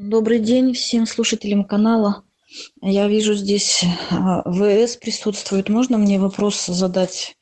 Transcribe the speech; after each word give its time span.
Добрый 0.00 0.38
день 0.38 0.74
всем 0.74 1.08
слушателям 1.08 1.64
канала. 1.64 2.22
Я 2.80 3.08
вижу 3.08 3.34
здесь 3.34 3.82
а, 4.12 4.48
ВС 4.48 4.96
присутствует. 4.96 5.68
Можно 5.68 5.98
мне 5.98 6.20
вопрос 6.20 6.66
задать? 6.66 7.36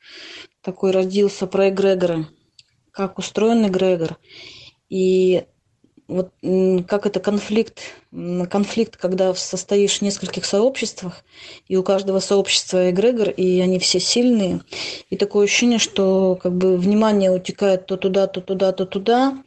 Такой 0.63 0.89
родился 0.89 1.45
про 1.45 1.69
эгрегоры. 1.69 2.25
Как 2.89 3.19
устроен 3.19 3.67
эгрегор? 3.67 4.17
И 4.89 5.43
вот 6.07 6.31
как 6.87 7.05
это 7.05 7.19
конфликт, 7.19 7.79
конфликт, 8.49 8.97
когда 8.97 9.35
состоишь 9.35 9.99
в 9.99 10.01
нескольких 10.01 10.43
сообществах, 10.43 11.23
и 11.67 11.77
у 11.77 11.83
каждого 11.83 12.19
сообщества 12.19 12.89
эгрегор, 12.89 13.29
и 13.29 13.59
они 13.59 13.77
все 13.77 13.99
сильные, 13.99 14.61
и 15.11 15.15
такое 15.15 15.45
ощущение, 15.45 15.77
что 15.77 16.39
как 16.41 16.57
бы 16.57 16.75
внимание 16.77 17.29
утекает 17.29 17.85
то 17.85 17.97
туда, 17.97 18.25
то 18.25 18.41
туда, 18.41 18.71
то 18.71 18.87
туда, 18.87 19.43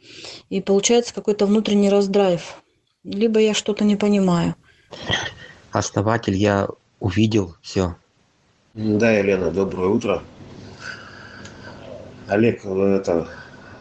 и 0.49 0.61
получается 0.61 1.13
какой-то 1.13 1.45
внутренний 1.45 1.89
раздрайв. 1.89 2.61
Либо 3.03 3.39
я 3.39 3.53
что-то 3.53 3.83
не 3.83 3.95
понимаю. 3.95 4.55
Основатель, 5.71 6.35
я 6.35 6.67
увидел 6.99 7.55
все. 7.61 7.95
Да, 8.73 9.11
Елена, 9.11 9.51
доброе 9.51 9.89
утро. 9.89 10.21
Олег, 12.27 12.63
это 12.63 13.27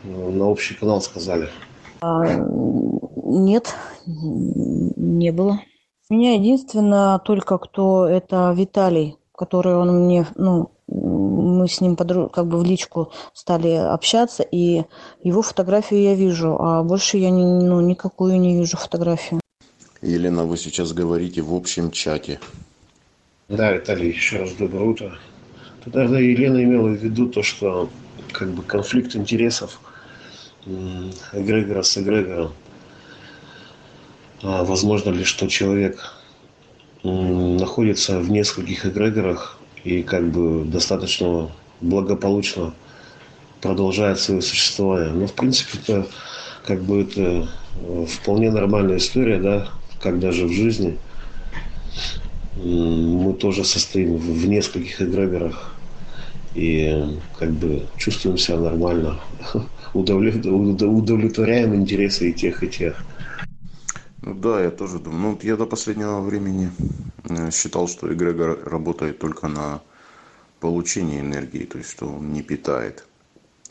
на 0.04 0.46
общий 0.46 0.74
канал 0.74 1.02
сказали. 1.02 1.50
А, 2.00 2.24
нет, 3.24 3.74
не 4.06 5.30
было. 5.32 5.60
У 6.08 6.14
меня 6.14 6.34
единственное 6.34 7.18
только 7.18 7.58
кто 7.58 8.06
это 8.06 8.52
Виталий, 8.56 9.16
который 9.36 9.76
он 9.76 10.06
мне, 10.06 10.26
ну, 10.34 10.72
мы 10.90 11.68
с 11.68 11.80
ним 11.80 11.96
подруг, 11.96 12.32
как 12.32 12.46
бы 12.46 12.58
в 12.58 12.64
личку 12.64 13.12
стали 13.32 13.70
общаться, 13.70 14.42
и 14.42 14.84
его 15.22 15.42
фотографию 15.42 16.02
я 16.02 16.14
вижу, 16.14 16.56
а 16.58 16.82
больше 16.82 17.16
я 17.18 17.30
не, 17.30 17.44
ну, 17.44 17.80
никакую 17.80 18.40
не 18.40 18.58
вижу 18.58 18.76
фотографию. 18.76 19.40
Елена, 20.02 20.44
вы 20.44 20.56
сейчас 20.56 20.92
говорите 20.92 21.42
в 21.42 21.54
общем 21.54 21.90
чате. 21.90 22.40
Да, 23.48 23.72
Виталий, 23.72 24.08
еще 24.08 24.38
раз 24.38 24.52
доброе 24.52 24.84
утро. 24.84 25.18
Тогда 25.84 26.18
Елена 26.18 26.62
имела 26.62 26.88
в 26.88 26.94
виду 26.94 27.28
то, 27.28 27.42
что 27.42 27.90
как 28.32 28.50
бы 28.50 28.62
конфликт 28.62 29.14
интересов 29.14 29.80
эгрегора 31.32 31.82
с 31.82 31.96
эгрегором. 31.98 32.52
А 34.42 34.64
возможно 34.64 35.10
ли, 35.10 35.24
что 35.24 35.48
человек 35.48 36.14
находится 37.02 38.20
в 38.20 38.30
нескольких 38.30 38.86
эгрегорах 38.86 39.59
и 39.84 40.02
как 40.02 40.30
бы 40.30 40.64
достаточно 40.64 41.50
благополучно 41.80 42.74
продолжает 43.60 44.18
свое 44.18 44.42
существование. 44.42 45.12
Но 45.12 45.26
в 45.26 45.32
принципе 45.32 45.78
это 45.78 46.06
как 46.66 46.82
бы 46.82 47.02
это 47.02 47.48
э, 47.76 48.06
вполне 48.06 48.50
нормальная 48.50 48.98
история, 48.98 49.38
да, 49.38 49.68
как 50.00 50.18
даже 50.18 50.46
в 50.46 50.52
жизни 50.52 50.98
мы 52.56 53.32
тоже 53.34 53.64
состоим 53.64 54.16
в 54.16 54.46
нескольких 54.46 55.00
эгрегорах 55.00 55.74
и 56.54 57.04
как 57.38 57.52
бы 57.52 57.86
чувствуем 57.96 58.36
себя 58.38 58.58
нормально, 58.58 59.20
удовлетворяем 59.94 61.74
интересы 61.74 62.30
и 62.30 62.34
тех, 62.34 62.62
и 62.62 62.68
тех. 62.68 63.04
Ну 64.22 64.34
да, 64.34 64.62
я 64.62 64.70
тоже 64.70 64.98
думаю. 64.98 65.20
Ну, 65.20 65.38
я 65.42 65.56
до 65.56 65.66
последнего 65.66 66.20
времени 66.20 66.70
э, 67.24 67.50
считал, 67.50 67.88
что 67.88 68.12
эгрегор 68.12 68.62
работает 68.68 69.18
только 69.18 69.48
на 69.48 69.82
получение 70.60 71.20
энергии, 71.20 71.64
то 71.64 71.78
есть 71.78 71.90
что 71.90 72.08
он 72.08 72.32
не 72.32 72.42
питает 72.42 73.06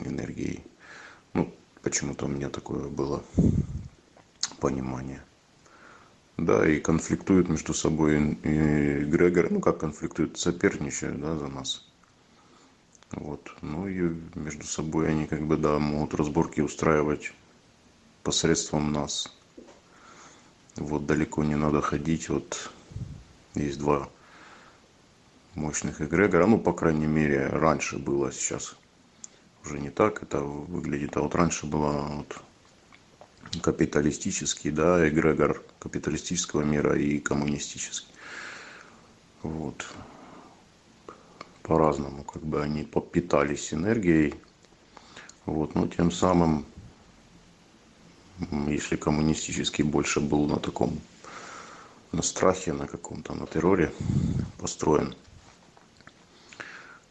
энергией. 0.00 0.64
Ну, 1.34 1.54
почему-то 1.82 2.26
у 2.26 2.28
меня 2.28 2.50
такое 2.50 2.88
было 2.88 3.22
понимание. 4.60 5.20
Да, 6.38 6.68
и 6.68 6.80
конфликтуют 6.80 7.48
между 7.48 7.72
собой 7.72 8.32
и 8.42 9.02
эгрегоры, 9.04 9.48
ну 9.50 9.60
как 9.60 9.78
конфликтуют, 9.78 10.38
соперничают, 10.38 11.20
да, 11.20 11.36
за 11.36 11.46
нас. 11.48 11.84
Вот. 13.12 13.52
Ну 13.62 13.86
и 13.88 14.10
между 14.34 14.66
собой 14.66 15.10
они 15.10 15.26
как 15.26 15.42
бы, 15.46 15.56
да, 15.56 15.78
могут 15.78 16.14
разборки 16.14 16.60
устраивать 16.60 17.32
посредством 18.24 18.92
нас 18.92 19.30
вот 20.80 21.06
далеко 21.06 21.44
не 21.44 21.56
надо 21.56 21.82
ходить 21.82 22.28
вот 22.30 22.70
есть 23.54 23.78
два 23.78 24.08
мощных 25.54 26.00
эгрегора. 26.00 26.46
Ну 26.46 26.58
по 26.58 26.72
крайней 26.72 27.06
мере 27.06 27.46
раньше 27.48 27.98
было 27.98 28.32
сейчас 28.32 28.76
уже 29.64 29.78
не 29.78 29.90
так. 29.90 30.22
Это 30.22 30.40
выглядит 30.40 31.16
а 31.16 31.20
вот 31.20 31.34
раньше 31.34 31.66
было 31.66 31.92
вот 31.92 32.42
капиталистический 33.62 34.70
да 34.70 35.06
эгрегор 35.06 35.62
капиталистического 35.78 36.62
мира 36.62 36.98
и 36.98 37.18
коммунистический. 37.18 38.12
Вот. 39.42 39.86
По-разному 41.62 42.24
как 42.24 42.42
бы 42.42 42.62
они 42.62 42.84
подпитались 42.84 43.74
энергией. 43.74 44.34
Вот 45.44 45.74
но 45.74 45.86
тем 45.88 46.10
самым 46.10 46.64
если 48.68 48.96
коммунистический 48.96 49.82
больше 49.82 50.20
был 50.20 50.46
на 50.46 50.58
таком 50.58 50.98
на 52.12 52.22
страхе 52.22 52.72
на 52.72 52.86
каком-то 52.86 53.34
на 53.34 53.46
терроре 53.46 53.92
построен 54.58 55.14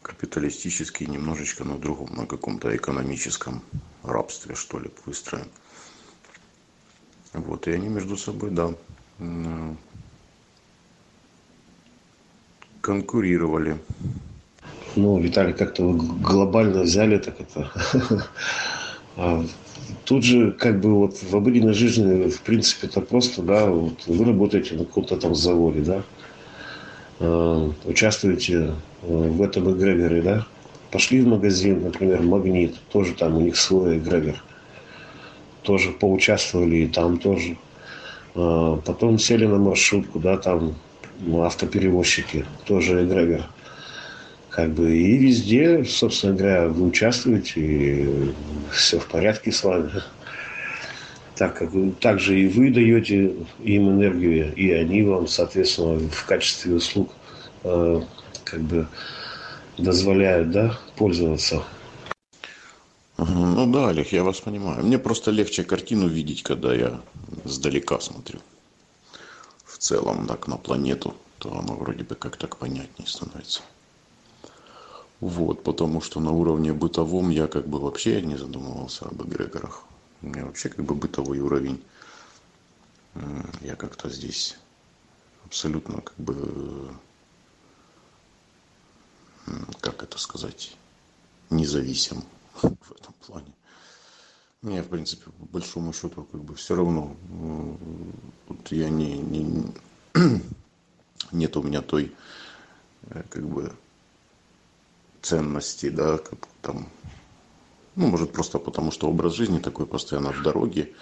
капиталистический 0.02 1.06
немножечко 1.06 1.64
на 1.64 1.78
другом 1.78 2.14
на 2.14 2.26
каком-то 2.26 2.74
экономическом 2.76 3.62
рабстве 4.02 4.54
что 4.54 4.78
ли 4.78 4.90
выстроен. 5.06 5.48
Вот 7.32 7.68
и 7.68 7.72
они 7.72 7.88
между 7.88 8.16
собой 8.16 8.50
да 8.50 8.74
конкурировали. 12.80 13.78
Ну 14.96 15.20
виталий 15.20 15.52
как-то 15.52 15.92
глобально 15.92 16.82
взяли 16.82 17.18
так 17.18 17.40
это 17.40 17.70
тут 20.04 20.24
же 20.24 20.52
как 20.52 20.80
бы 20.80 20.94
вот 20.94 21.22
в 21.22 21.36
обыденной 21.36 21.74
жизни 21.74 22.28
в 22.28 22.40
принципе 22.42 22.86
это 22.86 23.00
просто 23.00 23.42
да 23.42 23.66
вот 23.66 24.06
вы 24.06 24.24
работаете 24.24 24.74
на 24.74 24.84
каком-то 24.84 25.16
там 25.16 25.34
заводе 25.34 25.80
да 25.80 26.02
э, 27.18 27.70
участвуете 27.84 28.54
э, 28.54 28.72
в 29.02 29.42
этом 29.42 29.70
эгрегоре 29.72 30.22
да. 30.22 30.46
Пошли 30.90 31.20
в 31.20 31.28
магазин 31.28 31.84
например 31.84 32.22
магнит 32.22 32.74
тоже 32.92 33.14
там 33.14 33.36
у 33.36 33.40
них 33.40 33.56
свой 33.56 33.98
эгрегор. 33.98 34.42
Тоже 35.62 35.92
поучаствовали 35.92 36.78
и 36.78 36.86
там 36.88 37.18
тоже. 37.18 37.56
Потом 38.34 39.18
сели 39.18 39.44
на 39.44 39.58
маршрутку 39.58 40.18
да 40.18 40.36
там 40.36 40.74
ну, 41.20 41.42
автоперевозчики 41.42 42.46
тоже 42.64 43.04
эгрегор 43.04 43.42
как 44.60 44.74
бы 44.74 44.94
и 44.94 45.16
везде, 45.16 45.84
собственно 45.86 46.34
говоря, 46.34 46.68
вы 46.68 46.88
участвуете, 46.88 47.60
и 47.60 48.34
все 48.70 48.98
в 48.98 49.06
порядке 49.06 49.52
с 49.52 49.64
вами. 49.64 49.90
Так 51.34 51.56
как 51.56 51.70
также 51.98 52.38
и 52.38 52.46
вы 52.46 52.70
даете 52.70 53.36
им 53.60 53.88
энергию, 53.88 54.54
и 54.54 54.70
они 54.72 55.02
вам, 55.02 55.28
соответственно, 55.28 55.98
в 56.10 56.26
качестве 56.26 56.74
услуг 56.74 57.10
э, 57.64 58.02
как 58.44 58.60
бы 58.60 58.86
дозволяют, 59.78 60.50
да, 60.50 60.78
пользоваться. 60.96 61.64
Ну 63.16 63.66
да, 63.72 63.88
Олег, 63.88 64.12
я 64.12 64.24
вас 64.24 64.40
понимаю. 64.40 64.84
Мне 64.84 64.98
просто 64.98 65.30
легче 65.30 65.64
картину 65.64 66.06
видеть, 66.06 66.42
когда 66.42 66.74
я 66.74 67.00
сдалека 67.44 67.98
смотрю. 67.98 68.40
В 69.64 69.78
целом, 69.78 70.26
так, 70.26 70.48
на 70.48 70.58
планету, 70.58 71.14
то 71.38 71.56
оно 71.56 71.76
вроде 71.76 72.04
бы 72.04 72.14
как 72.14 72.36
так 72.36 72.58
понятнее 72.58 73.08
становится 73.08 73.62
вот 75.20 75.62
потому 75.62 76.00
что 76.00 76.20
на 76.20 76.30
уровне 76.30 76.72
бытовом 76.72 77.30
я 77.30 77.46
как 77.46 77.68
бы 77.68 77.78
вообще 77.78 78.22
не 78.22 78.36
задумывался 78.36 79.06
об 79.06 79.22
эгрегорах. 79.22 79.84
У 80.22 80.26
меня 80.26 80.46
вообще 80.46 80.68
как 80.68 80.84
бы 80.84 80.94
бытовой 80.94 81.40
уровень 81.40 81.82
я 83.60 83.76
как-то 83.76 84.08
здесь 84.08 84.56
абсолютно 85.44 86.00
как 86.00 86.16
бы 86.16 86.94
как 89.80 90.02
это 90.02 90.18
сказать 90.18 90.76
независим 91.50 92.22
в 92.62 92.92
этом 92.92 93.14
плане. 93.26 93.52
Мне 94.62 94.82
в 94.82 94.88
принципе 94.88 95.30
по 95.30 95.46
большому 95.46 95.92
счету 95.92 96.22
как 96.30 96.42
бы 96.42 96.54
все 96.54 96.76
равно 96.76 97.16
вот 98.48 98.72
я 98.72 98.88
не, 98.88 99.18
не 99.18 99.72
нет 101.32 101.56
у 101.56 101.62
меня 101.62 101.82
той 101.82 102.14
э, 103.02 103.22
как 103.28 103.46
бы 103.46 103.74
ценностей, 105.22 105.90
да, 105.90 106.18
как 106.18 106.48
там, 106.62 106.88
ну, 107.96 108.06
может, 108.06 108.32
просто 108.32 108.58
потому, 108.58 108.90
что 108.90 109.08
образ 109.08 109.34
жизни 109.34 109.58
такой 109.58 109.86
постоянно 109.86 110.32
в 110.32 110.42
дороге, 110.42 110.92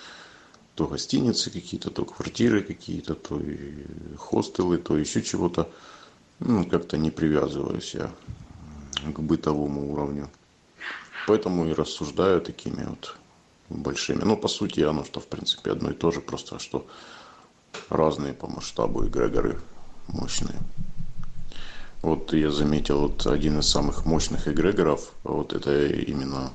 то 0.74 0.86
гостиницы 0.86 1.50
какие-то, 1.50 1.90
то 1.90 2.04
квартиры 2.04 2.62
какие-то, 2.62 3.14
то 3.14 3.40
и 3.40 3.84
хостелы, 4.16 4.78
то 4.78 4.96
еще 4.96 5.22
чего-то, 5.22 5.70
ну, 6.38 6.64
как-то 6.64 6.96
не 6.96 7.10
привязываюсь 7.10 7.94
я 7.94 8.10
к 9.04 9.20
бытовому 9.20 9.92
уровню. 9.92 10.30
Поэтому 11.26 11.66
и 11.66 11.72
рассуждаю 11.72 12.40
такими 12.40 12.84
вот 12.84 13.16
большими. 13.68 14.22
Ну, 14.22 14.36
по 14.36 14.48
сути, 14.48 14.80
оно 14.80 15.04
что, 15.04 15.20
в 15.20 15.26
принципе, 15.26 15.72
одно 15.72 15.90
и 15.90 15.94
то 15.94 16.10
же, 16.10 16.20
просто 16.20 16.58
что 16.58 16.86
разные 17.90 18.32
по 18.32 18.46
масштабу 18.46 19.06
эгрегоры 19.06 19.60
мощные. 20.06 20.58
Вот 22.02 22.32
я 22.32 22.50
заметил, 22.50 23.00
вот 23.00 23.26
один 23.26 23.58
из 23.58 23.68
самых 23.68 24.04
мощных 24.04 24.46
эгрегоров, 24.46 25.12
вот 25.24 25.52
это 25.52 25.86
именно 25.86 26.52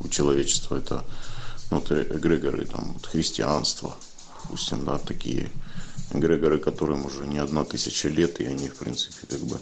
у 0.00 0.08
человечества, 0.08 0.76
это 0.76 1.04
ну, 1.70 1.78
вот 1.78 1.92
эгрегоры 1.92 2.64
там, 2.64 2.92
вот 2.94 3.06
христианства, 3.06 3.94
допустим, 4.42 4.84
да, 4.84 4.98
такие 4.98 5.50
эгрегоры, 6.10 6.58
которым 6.58 7.06
уже 7.06 7.26
не 7.26 7.38
одна 7.38 7.64
тысяча 7.64 8.08
лет, 8.08 8.40
и 8.40 8.46
они, 8.46 8.68
в 8.68 8.76
принципе, 8.76 9.26
как 9.26 9.40
бы 9.40 9.60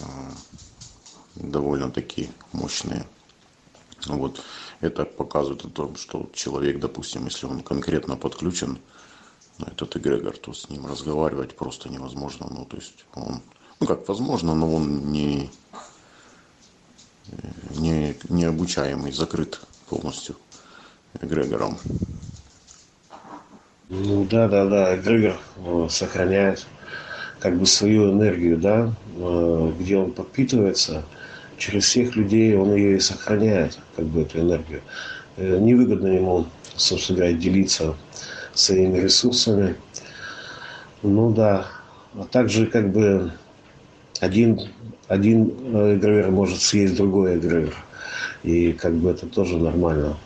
а, 0.00 0.32
довольно 1.34 1.90
такие 1.90 2.30
мощные. 2.52 3.06
Вот 4.06 4.42
это 4.80 5.04
показывает 5.04 5.64
о 5.64 5.68
том, 5.68 5.96
что 5.96 6.30
человек, 6.34 6.80
допустим, 6.80 7.26
если 7.26 7.46
он 7.46 7.62
конкретно 7.62 8.16
подключен 8.16 8.78
этот 9.66 9.96
эгрегор, 9.96 10.36
то 10.36 10.52
с 10.52 10.68
ним 10.68 10.86
разговаривать 10.86 11.56
просто 11.56 11.88
невозможно. 11.88 12.46
Ну, 12.50 12.64
то 12.64 12.76
есть 12.76 13.04
он, 13.14 13.42
ну 13.80 13.86
как 13.86 14.08
возможно, 14.08 14.54
но 14.54 14.74
он 14.74 15.10
не, 15.10 15.50
не, 17.76 18.16
не 18.28 18.44
обучаемый, 18.44 19.12
закрыт 19.12 19.60
полностью 19.88 20.36
эгрегором. 21.20 21.78
Ну 23.88 24.24
да, 24.24 24.46
да, 24.46 24.66
да, 24.66 24.96
эгрегор 24.96 25.36
э, 25.56 25.88
сохраняет 25.90 26.66
как 27.40 27.58
бы 27.58 27.66
свою 27.66 28.12
энергию, 28.12 28.56
да, 28.58 28.94
э, 29.16 29.72
где 29.80 29.96
он 29.96 30.12
подпитывается, 30.12 31.04
через 31.58 31.84
всех 31.84 32.14
людей 32.14 32.56
он 32.56 32.74
ее 32.74 32.96
и 32.96 33.00
сохраняет, 33.00 33.78
как 33.96 34.06
бы 34.06 34.22
эту 34.22 34.40
энергию. 34.40 34.82
Э, 35.36 35.58
невыгодно 35.58 36.06
ему, 36.06 36.46
собственно 36.76 37.18
говоря, 37.18 37.34
делиться 37.34 37.96
своими 38.60 38.98
ресурсами. 38.98 39.76
Ну 41.02 41.30
да, 41.32 41.66
а 42.14 42.24
также 42.24 42.66
как 42.66 42.92
бы 42.92 43.32
один, 44.20 44.60
один 45.08 45.48
эгрегор 45.96 46.30
может 46.30 46.60
съесть 46.60 46.96
другой 46.96 47.38
эгрегор. 47.38 47.74
И 48.42 48.72
как 48.72 48.94
бы 48.94 49.10
это 49.10 49.26
тоже 49.26 49.58
нормально. 49.58 50.16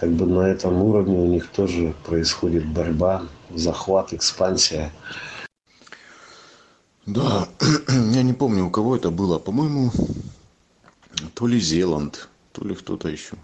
Как 0.00 0.10
бы 0.10 0.26
на 0.26 0.42
этом 0.42 0.82
уровне 0.82 1.16
у 1.16 1.26
них 1.26 1.48
тоже 1.48 1.94
происходит 2.04 2.66
борьба, 2.66 3.22
захват, 3.54 4.12
экспансия. 4.12 4.92
Да, 7.06 7.48
я 7.88 8.22
не 8.22 8.32
помню, 8.32 8.66
у 8.66 8.70
кого 8.70 8.96
это 8.96 9.10
было. 9.10 9.38
По-моему, 9.38 9.92
то 11.34 11.46
ли 11.46 11.60
Зеланд, 11.60 12.28
то 12.52 12.64
ли 12.64 12.74
кто-то 12.74 13.08
еще 13.08 13.36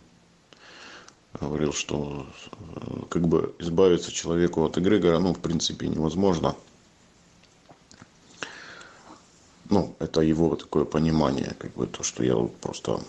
говорил, 1.38 1.72
что 1.72 2.26
э, 2.52 3.02
как 3.08 3.28
бы 3.28 3.54
избавиться 3.58 4.10
человеку 4.10 4.64
от 4.64 4.78
эгрегора, 4.78 5.18
ну, 5.18 5.34
в 5.34 5.38
принципе, 5.38 5.88
невозможно. 5.88 6.56
Ну, 9.68 9.94
это 10.00 10.20
его 10.20 10.56
такое 10.56 10.84
понимание, 10.84 11.54
как 11.58 11.72
бы 11.74 11.86
то, 11.86 12.02
что 12.02 12.24
я 12.24 12.34
просто 12.60 13.00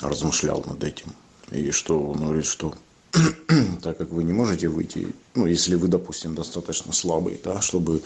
размышлял 0.00 0.62
над 0.66 0.84
этим. 0.84 1.14
И 1.50 1.70
что 1.70 1.98
он 2.10 2.18
говорит, 2.18 2.46
что 2.46 2.74
так 3.82 3.96
как 3.96 4.10
вы 4.10 4.24
не 4.24 4.32
можете 4.32 4.68
выйти, 4.68 5.08
ну, 5.34 5.46
если 5.46 5.74
вы, 5.76 5.88
допустим, 5.88 6.34
достаточно 6.34 6.92
слабый, 6.92 7.40
да, 7.42 7.62
чтобы 7.62 8.02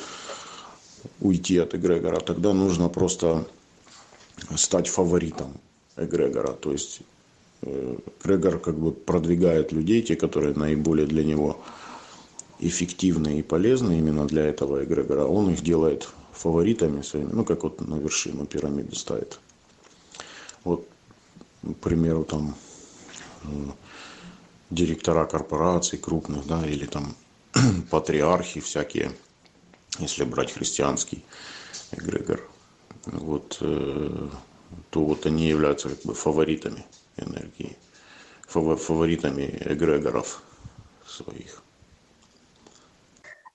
уйти 1.20 1.58
от 1.58 1.74
эгрегора, 1.74 2.20
тогда 2.20 2.52
нужно 2.52 2.88
просто 2.88 3.46
стать 4.56 4.88
фаворитом 4.88 5.60
эгрегора. 5.96 6.52
То 6.52 6.72
есть 6.72 7.00
эгрегор 7.64 8.58
как 8.58 8.78
бы 8.78 8.92
продвигает 8.92 9.72
людей, 9.72 10.02
те, 10.02 10.16
которые 10.16 10.54
наиболее 10.54 11.06
для 11.06 11.24
него 11.24 11.62
эффективны 12.60 13.38
и 13.38 13.42
полезны 13.42 13.98
именно 13.98 14.26
для 14.26 14.44
этого 14.44 14.84
эгрегора. 14.84 15.24
Он 15.24 15.50
их 15.50 15.62
делает 15.62 16.08
фаворитами 16.32 17.02
своими, 17.02 17.32
ну, 17.32 17.44
как 17.44 17.62
вот 17.62 17.80
на 17.80 17.96
вершину 17.96 18.46
пирамиды 18.46 18.94
ставит. 18.94 19.40
Вот, 20.64 20.86
к 21.62 21.76
примеру, 21.76 22.24
там 22.24 22.54
э, 23.44 23.48
директора 24.70 25.26
корпораций 25.26 25.98
крупных, 25.98 26.46
да, 26.46 26.66
или 26.66 26.86
там 26.86 27.14
патриархи 27.90 28.60
всякие– 28.60 29.12
если 29.98 30.24
брать 30.24 30.52
христианский 30.52 31.24
эгрегор, 31.92 32.48
вот, 33.06 33.58
э, 33.60 34.28
то 34.90 35.04
вот 35.04 35.26
они 35.26 35.48
являются 35.48 35.90
как 35.90 36.02
бы 36.02 36.14
фаворитами 36.14 36.84
энергии, 37.16 37.76
фаворитами 38.46 39.58
эгрегоров 39.64 40.42
своих. 41.06 41.62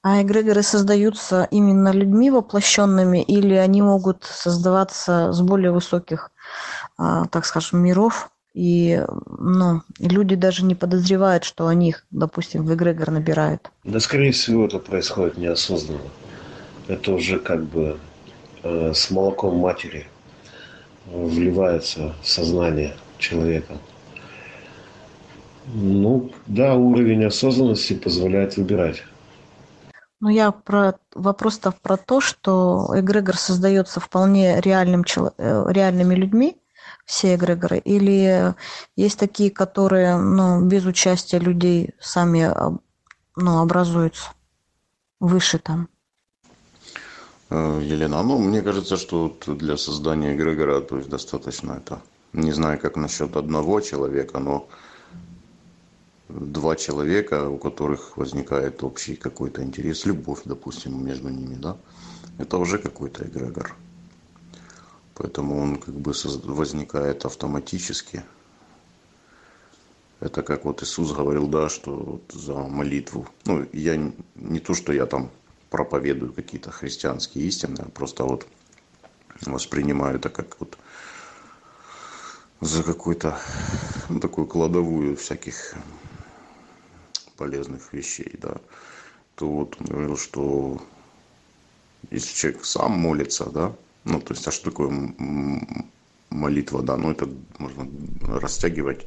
А 0.02 0.22
эгрегоры 0.22 0.64
создаются 0.64 1.48
именно 1.52 1.92
людьми 1.92 2.32
воплощенными 2.32 3.22
или 3.22 3.54
они 3.54 3.82
могут 3.82 4.24
создаваться 4.24 5.34
с 5.34 5.42
более 5.42 5.72
высоких, 5.72 6.32
а, 6.98 7.26
так 7.28 7.46
скажем, 7.46 7.80
миров? 7.80 8.30
И 8.54 9.06
ну, 9.28 9.82
люди 10.00 10.36
даже 10.36 10.66
не 10.66 10.74
подозревают, 10.74 11.44
что 11.44 11.68
они 11.68 11.90
их, 11.90 12.06
допустим, 12.12 12.66
в 12.66 12.74
эгрегор 12.74 13.12
набирают. 13.12 13.70
Да, 13.84 14.00
скорее 14.00 14.32
всего, 14.32 14.66
это 14.66 14.80
происходит 14.80 15.38
неосознанно 15.38 16.10
это 16.90 17.12
уже 17.12 17.40
как 17.40 17.64
бы 17.64 17.98
э, 18.64 18.92
с 18.94 19.12
молоком 19.12 19.58
матери 19.58 20.08
вливается 21.06 22.14
в 22.22 22.28
сознание 22.28 22.96
человека. 23.20 23.78
Ну, 25.74 26.32
да, 26.48 26.76
уровень 26.76 27.26
осознанности 27.26 27.94
позволяет 27.94 28.58
выбирать. 28.58 29.04
Ну, 30.20 30.30
я 30.30 30.52
про 30.52 30.96
вопрос-то 31.14 31.72
про 31.72 31.96
то, 31.96 32.20
что 32.20 32.92
эгрегор 32.94 33.38
создается 33.38 34.00
вполне 34.00 34.60
реальным, 34.60 35.04
э, 35.38 35.66
реальными 35.70 36.16
людьми, 36.16 36.58
все 37.06 37.36
эгрегоры, 37.36 37.78
или 37.80 38.54
есть 38.96 39.20
такие, 39.20 39.50
которые 39.50 40.18
ну, 40.18 40.66
без 40.66 40.86
участия 40.86 41.40
людей 41.40 41.94
сами 42.00 42.52
ну, 43.36 43.62
образуются 43.62 44.32
выше 45.20 45.60
там? 45.60 45.88
Э, 47.50 47.80
Елена, 47.82 48.22
ну, 48.24 48.38
мне 48.38 48.62
кажется, 48.62 48.98
что 48.98 49.38
для 49.48 49.78
создания 49.78 50.36
эгрегора, 50.36 50.82
то 50.82 50.98
есть 50.98 51.10
достаточно 51.10 51.74
это, 51.74 52.02
не 52.34 52.52
знаю, 52.52 52.80
как 52.80 52.96
насчет 52.96 53.36
одного 53.36 53.82
человека, 53.82 54.40
но 54.40 54.68
два 56.30 56.76
человека, 56.76 57.50
у 57.50 57.58
которых 57.58 58.18
возникает 58.18 58.84
общий 58.84 59.16
какой-то 59.16 59.64
интерес, 59.64 60.06
любовь, 60.06 60.42
допустим, 60.46 61.04
между 61.04 61.30
ними, 61.30 61.56
да, 61.56 61.78
это 62.38 62.58
уже 62.58 62.78
какой-то 62.78 63.26
эгрегор. 63.26 63.76
Поэтому 65.16 65.60
он 65.60 65.78
как 65.78 65.96
бы 65.96 66.14
возникает 66.44 67.26
автоматически. 67.26 68.24
Это 70.22 70.44
как 70.44 70.66
вот 70.66 70.84
Иисус 70.84 71.12
говорил, 71.12 71.48
да, 71.48 71.68
что 71.68 71.96
вот 71.96 72.32
за 72.32 72.54
молитву. 72.54 73.28
Ну, 73.46 73.66
я 73.74 74.12
не 74.36 74.60
то, 74.60 74.74
что 74.74 74.94
я 74.94 75.06
там 75.06 75.30
проповедую 75.70 76.34
какие-то 76.34 76.72
христианские 76.72 77.46
истины, 77.46 77.78
а 77.80 77.90
просто 77.90 78.24
вот 78.24 78.48
воспринимаю 79.46 80.18
это 80.18 80.30
как 80.30 80.60
вот 80.60 80.78
за 82.62 82.84
какую-то 82.84 83.38
ну, 84.10 84.20
такую 84.20 84.48
кладовую 84.48 85.16
всяких 85.16 85.76
полезных 87.38 87.94
вещей, 87.94 88.36
да, 88.42 88.58
то 89.36 89.48
вот 89.50 89.78
он 89.80 89.86
говорил, 89.86 90.18
что 90.18 90.82
если 92.12 92.34
человек 92.34 92.66
сам 92.66 92.92
молится, 92.92 93.50
да, 93.50 93.74
ну, 94.04 94.20
то 94.20 94.34
есть, 94.34 94.48
а 94.48 94.52
что 94.52 94.72
такое 94.72 95.14
молитва, 96.30 96.82
да, 96.82 96.98
ну, 96.98 97.12
это 97.12 97.30
можно 97.58 97.88
растягивать 98.40 99.06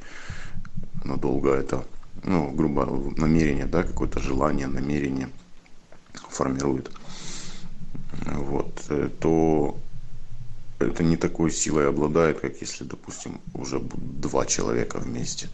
надолго, 1.03 1.53
это, 1.53 1.85
ну, 2.23 2.51
грубо, 2.51 2.85
намерение, 3.17 3.65
да, 3.65 3.83
какое-то 3.83 4.19
желание, 4.19 4.67
намерение– 4.67 5.29
формирует, 6.29 6.91
вот, 8.25 8.85
э, 8.89 9.09
то 9.19 9.77
это 10.85 11.03
не 11.03 11.17
такой 11.17 11.51
силой 11.51 11.89
обладает, 11.89 12.39
как 12.39 12.61
если, 12.61 12.83
допустим, 12.83 13.41
уже 13.53 13.79
два 13.79 14.45
человека 14.45 14.99
вместе. 14.99 15.49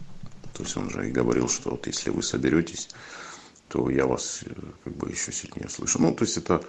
То 0.54 0.62
есть 0.62 0.76
он 0.76 0.90
же 0.90 1.08
и 1.08 1.12
говорил, 1.12 1.48
что 1.48 1.70
вот 1.70 1.86
если 1.86 2.10
вы 2.10 2.22
соберетесь, 2.22 2.88
то 3.68 3.88
я 3.90 4.06
вас 4.06 4.40
э, 4.44 4.52
как 4.84 4.96
бы 4.96 5.10
еще 5.10 5.32
сильнее 5.32 5.68
слышу. 5.68 6.00
Ну, 6.00 6.14
то 6.14 6.24
есть 6.24 6.36
это, 6.36 6.62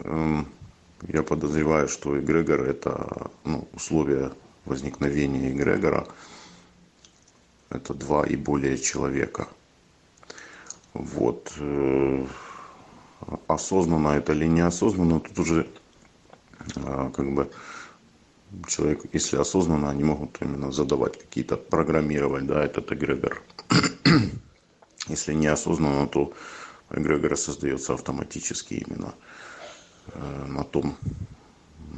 э, 0.00 0.44
я 1.08 1.22
подозреваю, 1.22 1.88
что 1.88 2.18
эгрегор 2.18 2.62
это 2.62 3.30
ну, 3.44 3.68
условия 3.72 4.32
возникновения 4.64 5.50
эгрегора. 5.50 6.06
Это 7.70 7.94
два 7.94 8.26
и 8.26 8.36
более 8.36 8.78
человека. 8.78 9.48
Вот. 10.94 11.52
Э, 11.58 12.26
осознанно 13.46 14.08
это 14.08 14.32
или 14.32 14.46
неосознанно, 14.46 15.20
тут 15.20 15.38
уже 15.38 15.66
а, 16.76 17.10
как 17.10 17.32
бы 17.32 17.50
человек, 18.66 19.02
если 19.12 19.36
осознанно, 19.36 19.90
они 19.90 20.04
могут 20.04 20.40
именно 20.40 20.72
задавать 20.72 21.18
какие-то, 21.18 21.56
программировать, 21.56 22.46
да, 22.46 22.64
этот 22.64 22.92
эгрегор. 22.92 23.42
если 25.08 25.34
неосознанно, 25.34 26.06
то 26.06 26.32
эгрегор 26.90 27.36
создается 27.36 27.94
автоматически 27.94 28.74
именно 28.74 29.14
на 30.14 30.64
том, 30.64 30.96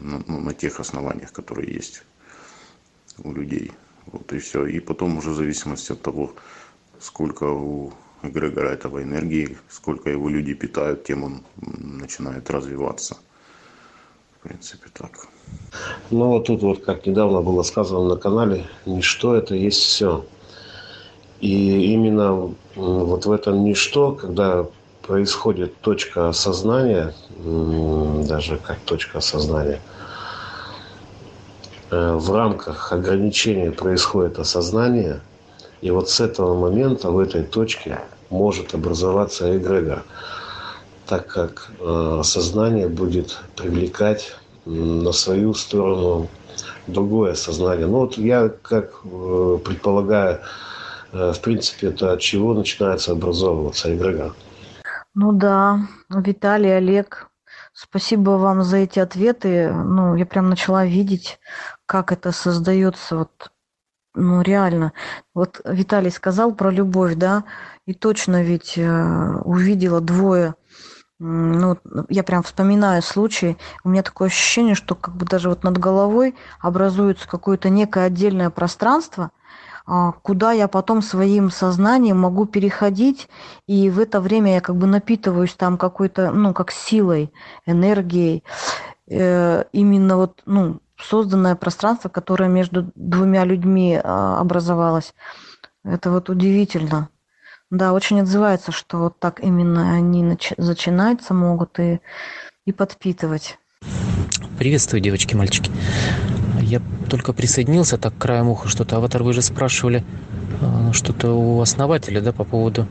на, 0.02 0.22
ну, 0.26 0.40
на 0.40 0.54
тех 0.54 0.80
основаниях, 0.80 1.32
которые 1.32 1.72
есть 1.72 2.02
у 3.18 3.32
людей. 3.32 3.72
Вот 4.06 4.32
и 4.32 4.38
все. 4.38 4.66
И 4.66 4.80
потом 4.80 5.18
уже 5.18 5.30
в 5.30 5.36
зависимости 5.36 5.92
от 5.92 6.02
того, 6.02 6.34
сколько 7.00 7.44
у 7.44 7.92
эгрегора 8.22 8.70
этого 8.70 9.02
энергии, 9.02 9.58
сколько 9.68 10.10
его 10.10 10.28
люди 10.28 10.54
питают, 10.54 11.04
тем 11.04 11.24
он 11.24 11.42
начинает 11.56 12.50
развиваться. 12.50 13.18
В 14.38 14.48
принципе, 14.48 14.88
так. 14.92 15.28
Ну, 16.10 16.40
тут 16.40 16.62
вот, 16.62 16.84
как 16.84 17.06
недавно 17.06 17.42
было 17.42 17.62
сказано 17.62 18.02
на 18.04 18.16
канале, 18.16 18.66
ничто 18.86 19.34
это 19.34 19.54
есть 19.54 19.82
все. 19.82 20.24
И 21.40 21.92
именно 21.92 22.54
вот 22.74 23.26
в 23.26 23.32
этом 23.32 23.64
ничто, 23.64 24.12
когда 24.12 24.66
происходит 25.02 25.80
точка 25.80 26.28
осознания, 26.28 27.14
даже 27.38 28.56
как 28.58 28.78
точка 28.80 29.18
осознания, 29.18 29.80
э, 31.90 32.12
в 32.14 32.34
рамках 32.34 32.92
ограничения 32.92 33.70
происходит 33.70 34.38
осознание, 34.38 35.20
и 35.80 35.90
вот 35.90 36.10
с 36.10 36.20
этого 36.20 36.58
момента, 36.58 37.10
в 37.10 37.18
этой 37.18 37.42
точке, 37.42 38.00
может 38.30 38.74
образоваться 38.74 39.56
эгрегор, 39.56 40.04
так 41.06 41.26
как 41.26 41.70
э, 41.80 42.20
сознание 42.24 42.88
будет 42.88 43.38
привлекать 43.56 44.36
на 44.68 45.12
свою 45.12 45.54
сторону 45.54 46.28
другое 46.86 47.34
сознание. 47.34 47.86
Ну 47.86 47.98
вот 47.98 48.18
я 48.18 48.48
как 48.48 49.00
э, 49.04 49.58
предполагаю, 49.64 50.40
в 51.12 51.40
принципе, 51.40 51.88
это 51.88 52.12
от 52.12 52.20
чего 52.20 52.54
начинается 52.54 53.12
образовываться 53.12 53.94
эгрегор. 53.94 54.34
Ну 55.14 55.32
да, 55.32 55.80
Виталий, 56.10 56.76
Олег, 56.76 57.28
спасибо 57.72 58.30
вам 58.30 58.62
за 58.62 58.76
эти 58.78 58.98
ответы. 58.98 59.72
Ну, 59.72 60.16
я 60.16 60.26
прям 60.26 60.50
начала 60.50 60.84
видеть, 60.84 61.40
как 61.86 62.12
это 62.12 62.30
создается 62.30 63.16
вот 63.16 63.50
ну, 64.14 64.42
реально. 64.42 64.92
Вот 65.34 65.60
Виталий 65.64 66.10
сказал 66.10 66.52
про 66.54 66.70
любовь, 66.70 67.14
да, 67.14 67.44
и 67.86 67.94
точно 67.94 68.42
ведь 68.42 68.76
э, 68.76 69.32
увидела 69.44 70.00
двое. 70.00 70.54
Ну, 71.20 71.76
я 72.08 72.22
прям 72.22 72.44
вспоминаю 72.44 73.02
случай. 73.02 73.56
У 73.82 73.88
меня 73.88 74.02
такое 74.02 74.28
ощущение, 74.28 74.76
что 74.76 74.94
как 74.94 75.16
бы 75.16 75.26
даже 75.26 75.48
вот 75.48 75.64
над 75.64 75.76
головой 75.76 76.36
образуется 76.60 77.28
какое-то 77.28 77.70
некое 77.70 78.04
отдельное 78.04 78.50
пространство, 78.50 79.32
а, 79.84 80.12
куда 80.12 80.52
я 80.52 80.68
потом 80.68 81.02
своим 81.02 81.50
сознанием 81.50 82.20
могу 82.20 82.46
переходить, 82.46 83.28
и 83.66 83.90
в 83.90 83.98
это 83.98 84.20
время 84.20 84.54
я 84.54 84.60
как 84.60 84.76
бы 84.76 84.86
напитываюсь 84.86 85.54
там 85.54 85.76
какой-то, 85.76 86.30
ну, 86.30 86.54
как 86.54 86.70
силой, 86.70 87.32
энергией. 87.66 88.44
Э, 89.10 89.64
именно 89.72 90.16
вот, 90.18 90.42
ну, 90.46 90.80
созданное 90.98 91.56
пространство, 91.56 92.08
которое 92.08 92.48
между 92.48 92.92
двумя 92.94 93.44
людьми 93.44 94.00
а, 94.02 94.38
образовалось. 94.40 95.14
Это 95.84 96.10
вот 96.10 96.28
удивительно. 96.28 97.08
Да, 97.70 97.92
очень 97.92 98.20
отзывается, 98.20 98.72
что 98.72 98.98
вот 98.98 99.18
так 99.18 99.40
именно 99.40 99.92
они 99.92 100.24
нач- 100.24 100.54
начинаться 100.56 101.34
могут 101.34 101.78
и, 101.78 102.00
и 102.64 102.72
подпитывать. 102.72 103.58
Приветствую, 104.58 105.02
девочки, 105.02 105.34
мальчики. 105.34 105.70
Я 106.62 106.80
только 107.10 107.32
присоединился 107.32 107.98
так 107.98 108.16
краем 108.16 108.48
уха 108.48 108.68
что-то. 108.68 108.96
Аватар, 108.96 109.22
вы 109.22 109.34
же 109.34 109.42
спрашивали 109.42 110.02
э, 110.60 110.92
что-то 110.92 111.32
у 111.32 111.60
основателя, 111.60 112.20
да, 112.22 112.32
по 112.32 112.44
поводу 112.44 112.86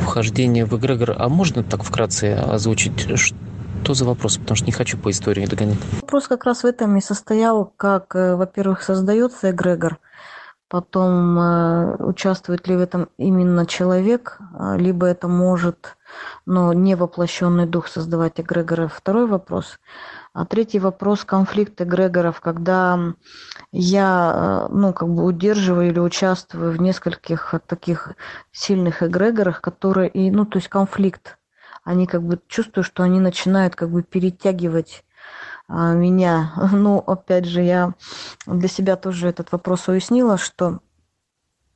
вхождения 0.00 0.66
в 0.66 0.78
эгрегор. 0.78 1.16
А 1.18 1.28
можно 1.28 1.64
так 1.64 1.82
вкратце 1.82 2.34
озвучить, 2.34 3.08
что 3.18 3.94
за 3.94 4.04
вопрос? 4.04 4.38
Потому 4.38 4.56
что 4.56 4.66
не 4.66 4.72
хочу 4.72 4.96
по 4.98 5.10
истории 5.10 5.46
догонять. 5.46 5.78
Вопрос 6.00 6.28
как 6.28 6.44
раз 6.44 6.62
в 6.62 6.66
этом 6.66 6.96
и 6.96 7.00
состоял, 7.00 7.72
как, 7.76 8.14
э, 8.14 8.36
во-первых, 8.36 8.82
создается 8.82 9.50
эгрегор, 9.50 9.98
потом 10.68 11.38
э, 11.38 11.96
участвует 11.98 12.68
ли 12.68 12.76
в 12.76 12.80
этом 12.80 13.08
именно 13.16 13.66
человек, 13.66 14.38
а, 14.54 14.76
либо 14.76 15.06
это 15.06 15.28
может, 15.28 15.96
но 16.44 16.72
не 16.72 16.94
воплощенный 16.94 17.66
дух 17.66 17.88
создавать 17.88 18.40
эгрегоры. 18.40 18.88
Второй 18.88 19.26
вопрос– 19.26 19.78
а 20.36 20.44
третий 20.44 20.78
вопрос– 20.78 21.24
конфликт 21.24 21.80
эгрегоров, 21.80 22.42
когда 22.42 23.14
я, 23.72 24.68
э, 24.68 24.74
ну, 24.74 24.92
как 24.92 25.08
бы 25.08 25.24
удерживаю 25.24 25.88
или 25.88 25.98
участвую 25.98 26.72
в 26.72 26.78
нескольких 26.78 27.54
таких 27.66 28.12
сильных 28.52 29.02
эгрегорах, 29.02 29.62
которые, 29.62 30.10
и, 30.10 30.30
ну, 30.30 30.44
то 30.44 30.58
есть 30.58 30.68
конфликт. 30.68 31.38
Они 31.84 32.06
как 32.06 32.22
бы 32.22 32.38
чувствую, 32.48 32.84
что 32.84 33.02
они 33.02 33.18
начинают 33.18 33.76
как 33.76 33.88
бы 33.88 34.02
перетягивать 34.02 35.04
меня. 35.68 36.52
Ну, 36.72 36.98
опять 36.98 37.44
же, 37.46 37.62
я 37.62 37.94
для 38.46 38.68
себя 38.68 38.96
тоже 38.96 39.28
этот 39.28 39.52
вопрос 39.52 39.88
уяснила, 39.88 40.38
что 40.38 40.80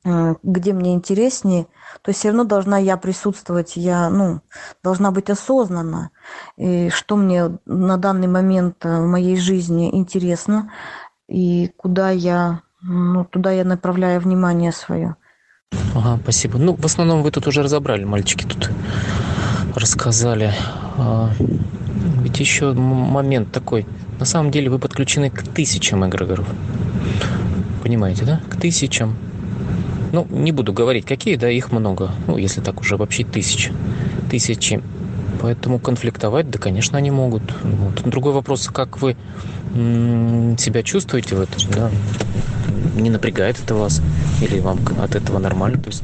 Э, 0.03 0.33
где 0.41 0.73
мне 0.73 0.95
интереснее, 0.95 1.67
то 2.01 2.09
есть 2.09 2.19
все 2.19 2.29
равно 2.29 2.43
должна 2.43 2.79
я 2.79 2.97
присутствовать, 2.97 3.75
я, 3.75 4.09
ну, 4.09 4.41
должна 4.83 5.11
быть 5.11 5.29
осознанна, 5.29 6.09
и 6.57 6.89
что 6.89 7.15
мне 7.15 7.59
на 7.67 7.97
данный 7.97 8.27
момент 8.27 8.83
э, 8.83 8.99
в 8.99 9.05
моей 9.05 9.37
жизни 9.37 9.95
интересно, 9.95 10.71
и 11.27 11.71
куда 11.77 12.09
я, 12.09 12.61
ну, 12.81 13.25
туда 13.25 13.51
я 13.51 13.63
направляю 13.63 14.19
внимание 14.21 14.71
свое. 14.71 15.17
Ага, 15.93 16.19
спасибо. 16.23 16.57
Ну, 16.57 16.73
в 16.73 16.85
основном 16.85 17.21
вы 17.21 17.29
тут 17.29 17.45
уже 17.45 17.61
разобрали, 17.61 18.03
мальчики 18.03 18.45
тут 18.45 18.71
рассказали. 19.75 20.51
Ведь 22.21 22.39
еще 22.39 22.73
момент 22.73 23.51
такой. 23.51 23.85
На 24.19 24.25
самом 24.25 24.51
деле 24.51 24.69
вы 24.69 24.79
подключены 24.79 25.29
к 25.29 25.43
тысячам 25.43 26.07
эгрегоров. 26.07 26.47
Понимаете, 27.83 28.25
да? 28.25 28.41
К 28.49 28.55
тысячам 28.55 29.15
ну, 30.11 30.27
не 30.29 30.51
буду 30.51 30.73
говорить, 30.73 31.05
какие, 31.05 31.35
да, 31.35 31.49
их 31.49 31.71
много. 31.71 32.11
Ну, 32.27 32.37
если 32.37 32.61
так 32.61 32.81
уже 32.81 32.97
вообще 32.97 33.23
тысячи. 33.23 33.73
Тысячи. 34.29 34.81
Поэтому 35.41 35.79
конфликтовать, 35.79 36.49
да, 36.49 36.59
конечно, 36.59 36.97
они 36.97 37.11
могут. 37.11 37.43
Вот. 37.63 38.03
Другой 38.03 38.33
вопрос, 38.33 38.67
как 38.67 39.01
вы 39.01 39.15
себя 39.73 40.83
чувствуете 40.83 41.35
в 41.35 41.41
этом, 41.41 41.59
да? 41.71 41.89
Не 42.95 43.09
напрягает 43.09 43.57
это 43.63 43.73
вас? 43.73 44.01
Или 44.41 44.59
вам 44.59 44.79
от 45.01 45.15
этого 45.15 45.39
нормально? 45.39 45.79
То 45.79 45.89
есть 45.89 46.03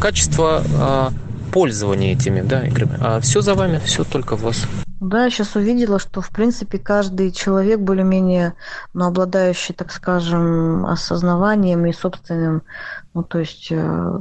качество 0.00 0.62
а, 0.78 1.12
пользования 1.52 2.12
этими, 2.12 2.42
да, 2.42 2.64
играми. 2.64 2.96
А 3.00 3.20
все 3.20 3.40
за 3.40 3.54
вами, 3.54 3.80
все 3.84 4.04
только 4.04 4.36
в 4.36 4.42
вас. 4.42 4.66
Да, 5.06 5.24
я 5.24 5.30
сейчас 5.30 5.54
увидела, 5.54 6.00
что, 6.00 6.20
в 6.20 6.30
принципе, 6.30 6.80
каждый 6.80 7.30
человек 7.30 7.78
более-менее, 7.78 8.54
ну, 8.92 9.06
обладающий, 9.06 9.72
так 9.72 9.92
скажем, 9.92 10.84
осознаванием 10.84 11.86
и 11.86 11.92
собственным, 11.92 12.64
ну, 13.14 13.22
то 13.22 13.38
есть 13.38 13.68
э, 13.70 14.18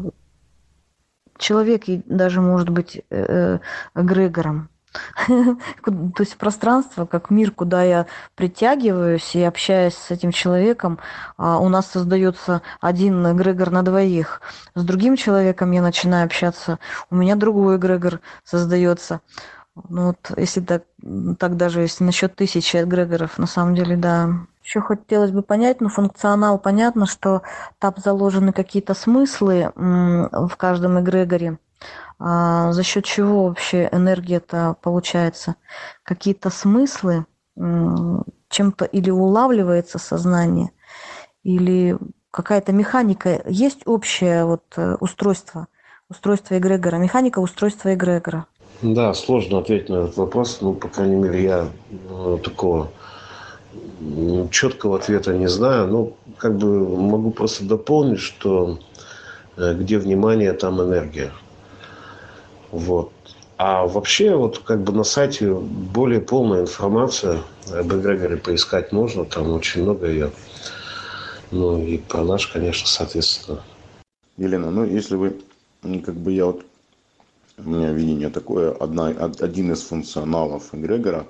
человек 1.39 1.86
даже 2.06 2.39
может 2.39 2.70
быть 2.70 3.01
э, 3.10 3.58
эгрегором. 3.96 4.70
То 5.27 6.20
есть 6.20 6.38
пространство, 6.38 7.06
как 7.08 7.32
мир, 7.32 7.50
куда 7.50 7.84
я 7.84 8.06
притягиваюсь 8.36 9.36
и 9.36 9.42
общаюсь 9.42 9.96
с 9.96 10.12
этим 10.12 10.32
человеком, 10.32 11.00
а 11.36 11.58
у 11.58 11.68
нас 11.68 11.88
создается 11.88 12.62
один 12.80 13.25
эгрегор 13.32 13.72
на 13.72 13.82
двоих. 13.82 14.39
С 14.75 14.84
другим 14.84 15.15
человеком 15.18 15.72
я 15.72 15.82
начинаю 15.82 16.25
общаться, 16.25 16.77
у 17.10 17.15
меня 17.15 17.36
другой 17.36 17.77
эгрегор 17.77 18.22
создается. 18.44 19.22
Ну 19.75 20.08
вот, 20.08 20.32
если 20.38 20.62
так, 20.62 20.84
так 21.38 21.58
даже 21.58 21.82
если 21.82 22.05
насчет 22.05 22.36
тысячи 22.36 22.77
эгрегоров, 22.77 23.38
на 23.38 23.46
самом 23.46 23.75
деле, 23.75 23.98
да. 23.98 24.29
Еще 24.63 24.82
хотелось 24.82 25.32
бы 25.32 25.41
понять, 25.41 25.82
ну, 25.82 25.89
функционал, 25.89 26.58
понятно, 26.58 27.05
что 27.05 27.41
там 27.77 27.94
заложены 27.98 28.53
какие-то 28.53 28.94
смыслы 28.94 29.72
в 29.75 30.55
каждом 30.58 31.00
эгрегоре. 31.00 31.60
А 32.17 32.72
за 32.72 32.84
счет 32.84 33.03
чего 33.03 33.48
вообще 33.48 33.89
энергия-то 33.91 34.77
получается? 34.82 35.55
Какие-то 36.03 36.50
смыслы 36.50 37.25
чем-то 37.55 38.86
или 38.86 39.10
улавливается 39.10 40.00
сознание, 40.00 40.72
или 41.44 41.98
какая-то 42.32 42.72
механика. 42.72 43.41
Есть 43.46 43.82
общее 43.86 44.46
вот 44.46 44.63
э, 44.75 44.96
устройство, 45.00 45.67
устройство 46.10 46.58
эгрегора, 46.58 46.98
механика 46.98 47.39
устройства 47.39 47.94
эгрегора. 47.94 48.46
Да, 48.82 49.13
сложно 49.13 49.60
ответить 49.60 49.89
на 49.89 50.03
этот 50.03 50.17
вопрос. 50.17 50.60
Ну, 50.62 50.74
по 50.74 50.88
крайней 50.88 51.15
мере, 51.15 51.44
я 51.44 51.67
ну, 52.10 52.38
такого 52.38 52.91
четкого 54.51 54.98
ответа 54.98 55.34
не 55.34 55.48
знаю. 55.48 55.88
Ну, 55.88 56.17
как 56.38 56.58
бы 56.58 56.88
могу 56.98 57.32
просто 57.32 57.63
дополнить, 57.65 58.20
что 58.20 58.79
э, 59.58 59.74
где 59.74 59.98
внимание, 59.98 60.53
там 60.53 60.82
энергия. 60.82 61.32
Вот. 62.72 63.12
А 63.58 63.88
вообще, 63.88 64.36
вот 64.36 64.60
как 64.60 64.84
бы 64.84 64.91
на 64.91 65.05
сайте 65.05 65.53
более 65.53 66.20
полная 66.20 66.62
информация 66.62 67.39
об 67.72 67.94
эгрегоре 67.94 68.36
поискать 68.36 68.91
можно, 68.91 69.24
там 69.24 69.51
очень 69.53 69.84
много 69.84 70.08
ее. 70.08 70.32
Ну 71.51 71.82
и 71.82 71.98
про 71.98 72.24
наш, 72.24 72.48
конечно, 72.48 72.88
соответственно. 72.88 73.62
Елена, 74.38 74.72
ну 74.72 74.84
если 74.84 75.15
вы 75.15 75.38
как 76.03 76.15
бы 76.15 76.34
я 76.34 76.48
вот 76.48 76.65
у 77.58 77.70
меня 77.70 77.92
видение 77.92 78.30
такое 78.30 78.72
одна 78.74 79.08
один 79.08 79.72
из 79.72 79.82
функционалов 79.82 80.74
эгрегора 80.74 81.28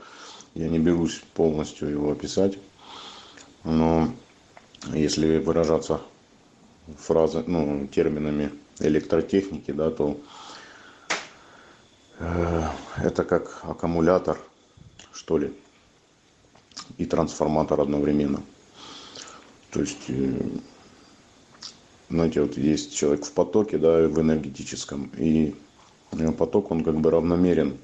я 0.53 0.69
не 0.69 0.79
берусь 0.79 1.21
полностью 1.33 1.89
его 1.89 2.11
описать 2.11 2.57
но 3.63 4.11
если 4.93 5.37
выражаться 5.37 6.01
фразы 6.97 7.43
ну 7.47 7.87
терминами 7.87 8.51
электротехники 8.79 9.71
да 9.71 9.91
то 9.91 10.19
это 12.97 13.23
как 13.23 13.61
аккумулятор 13.63 14.39
что 15.13 15.37
ли 15.37 15.53
и 16.97 17.05
трансформатор 17.05 17.81
одновременно. 17.81 18.41
То 19.71 19.81
есть 19.81 20.09
знаете 22.09 22.41
вот 22.41 22.57
есть 22.57 22.95
человек 22.95 23.25
в 23.25 23.31
потоке 23.31 23.77
да 23.77 24.07
в 24.07 24.19
энергетическом 24.19 25.11
и 25.17 25.55
поток 26.37 26.71
он 26.71 26.83
как 26.83 26.95
бы 26.95 27.11
равномерен. 27.11 27.77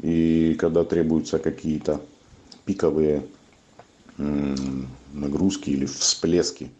И 0.00 0.56
когда 0.58 0.84
требуются 0.84 1.38
какие-то 1.38 2.00
пиковые 2.64 3.22
нагрузки 4.16 5.70
или 5.70 5.86
всплески 5.86 6.70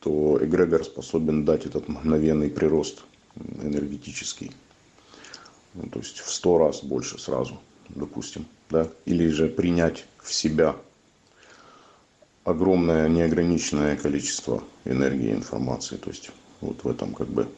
то 0.00 0.38
эгрегор 0.40 0.84
способен 0.84 1.44
дать 1.44 1.66
этот 1.66 1.88
мгновенный 1.88 2.50
прирост 2.50 3.04
энергетический. 3.36 4.52
Ну, 5.74 5.88
то 5.88 5.98
есть 5.98 6.18
в 6.18 6.32
сто 6.32 6.58
раз 6.58 6.82
больше 6.82 7.18
сразу 7.18 7.58
допустим 7.88 8.46
да? 8.70 8.88
Или 9.04 9.28
же 9.28 9.48
принять 9.48 10.06
в 10.22 10.32
себя 10.32 10.76
огромное 12.44 13.08
неограниченное 13.08 13.96
количество 13.96 14.62
энергии 14.84 15.32
информации. 15.32 15.96
То 15.96 16.10
есть 16.10 16.30
вот 16.60 16.84
в 16.84 16.88
этом 16.88 17.14
как 17.14 17.28
бы 17.28 17.48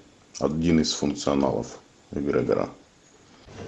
один 0.40 0.80
из 0.80 0.92
функционалов 0.92 1.78
эгрегора. 2.12 2.68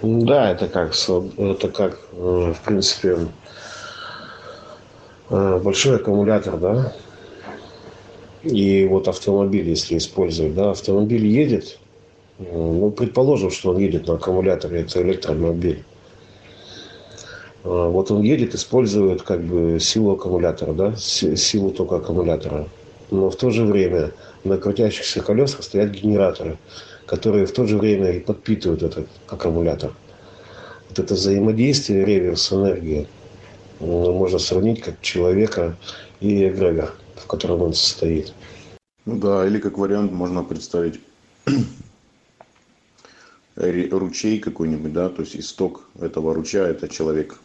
Да 0.03 0.51
это 0.51 0.69
как 0.69 0.95
это 1.37 1.69
как 1.69 1.99
в 2.13 2.57
принципе 2.65 3.19
большой 5.29 5.97
аккумулятор 5.97 6.57
да? 6.57 6.93
И 8.43 8.87
вот 8.87 9.07
автомобиль 9.07 9.69
если 9.69 9.99
использовать 9.99 10.55
да? 10.55 10.71
Автомобиль 10.71 11.27
едет 11.27 11.79
ну 12.39 12.91
предположим 12.91 13.51
что 13.51 13.71
он 13.71 13.79
едет 13.79 14.09
на 14.09 14.15
аккумуляторе 14.15 14.81
это 14.81 15.03
электромобиль. 15.03 15.85
Вот 17.63 18.11
он 18.11 18.23
едет 18.23 18.55
использует 18.55 19.23
как 19.23 19.43
бы 19.43 19.79
силу 19.79 20.13
аккумулятора 20.13 20.73
да? 20.73 20.97
Силу 20.97 21.71
только 21.71 21.97
аккумулятора. 21.97 22.67
Но 23.11 23.29
в 23.31 23.37
то 23.37 23.51
же 23.51 23.65
время 23.65 24.11
на 24.45 24.59
крутящихся 24.59 25.21
колесах 25.21 25.63
стоят 25.63 25.91
генераторы 25.91 26.59
которые 27.07 27.47
в 27.47 27.53
то 27.53 27.67
же 27.67 27.77
время 27.77 28.13
и 28.13 28.21
подпитывают 28.21 28.83
этот 28.83 29.09
аккумулятор. 29.29 29.93
Вот 30.89 30.99
это 30.99 31.15
взаимодействие 31.15 32.05
реверс 32.05 32.53
энергии 32.53 33.09
можно 33.81 34.39
сравнить 34.39 34.81
как 34.81 35.01
человека 35.01 35.77
и 36.21 36.49
эгрегор 36.49 36.95
в 37.17 37.27
котором 37.27 37.63
он 37.63 37.75
состоит. 37.75 38.33
Ну 39.05 39.19
да 39.19 39.47
или 39.47 39.59
как 39.59 39.79
вариант 39.79 40.13
можно 40.13 40.43
представить 40.43 41.01
ручей 43.57 44.39
какой-нибудь 44.39 44.93
да 44.93 45.09
то 45.09 45.23
есть 45.23 45.37
исток 45.37 45.85
этого 46.01 46.35
ручья 46.35 46.67
это 46.67 46.89
человек. 46.89 47.39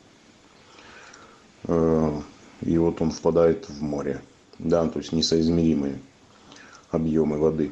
И 1.68 2.78
вот 2.78 3.02
он 3.02 3.12
впадает 3.12 3.68
в 3.68 3.82
море. 3.82 4.22
Да 4.60 4.88
то 4.88 5.00
есть 5.00 5.12
несоизмеримые 5.12 6.00
объемы 6.92 7.38
воды. 7.38 7.72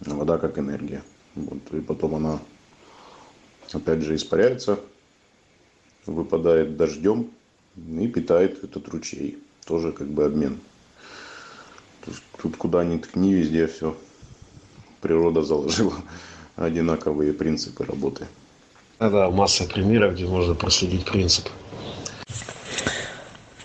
Вода 0.00 0.38
как 0.38 0.58
энергия. 0.58 1.02
Вот. 1.34 1.58
И 1.72 1.80
потом 1.80 2.14
она 2.16 2.40
опять 3.72 4.02
же 4.02 4.14
испаряется 4.14 4.78
выпадает 6.08 6.76
дождем 6.76 7.30
и 7.76 8.08
питает 8.08 8.62
этот 8.64 8.88
ручей. 8.88 9.38
Тоже 9.66 9.92
как 9.92 10.08
бы 10.08 10.24
обмен. 10.24 10.58
То 12.04 12.10
есть 12.10 12.22
тут 12.40 12.56
куда 12.56 12.84
ни 12.84 12.98
ткни 12.98 13.34
везде 13.34 13.66
все 13.66 13.96
природа 15.00 15.42
заложила 15.42 15.94
одинаковые 16.56 17.32
принципы 17.32 17.84
работы. 17.84 18.26
Да 18.98 19.30
масса 19.30 19.64
примеров 19.64 20.14
где 20.14 20.26
можно 20.26 20.54
проследить 20.54 21.04
принцип. 21.04 21.48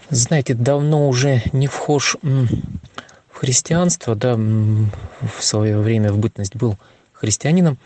Знаете 0.10 0.54
давно 0.54 1.10
уже 1.10 1.42
не 1.54 1.66
вхож 1.66 2.18
христианство 3.44 4.16
да 4.16 4.38
в 4.38 5.44
свое 5.44 5.78
время 5.78 6.14
в 6.14 6.18
бытность 6.18 6.56
был 6.56 6.78
христианином. 7.12 7.78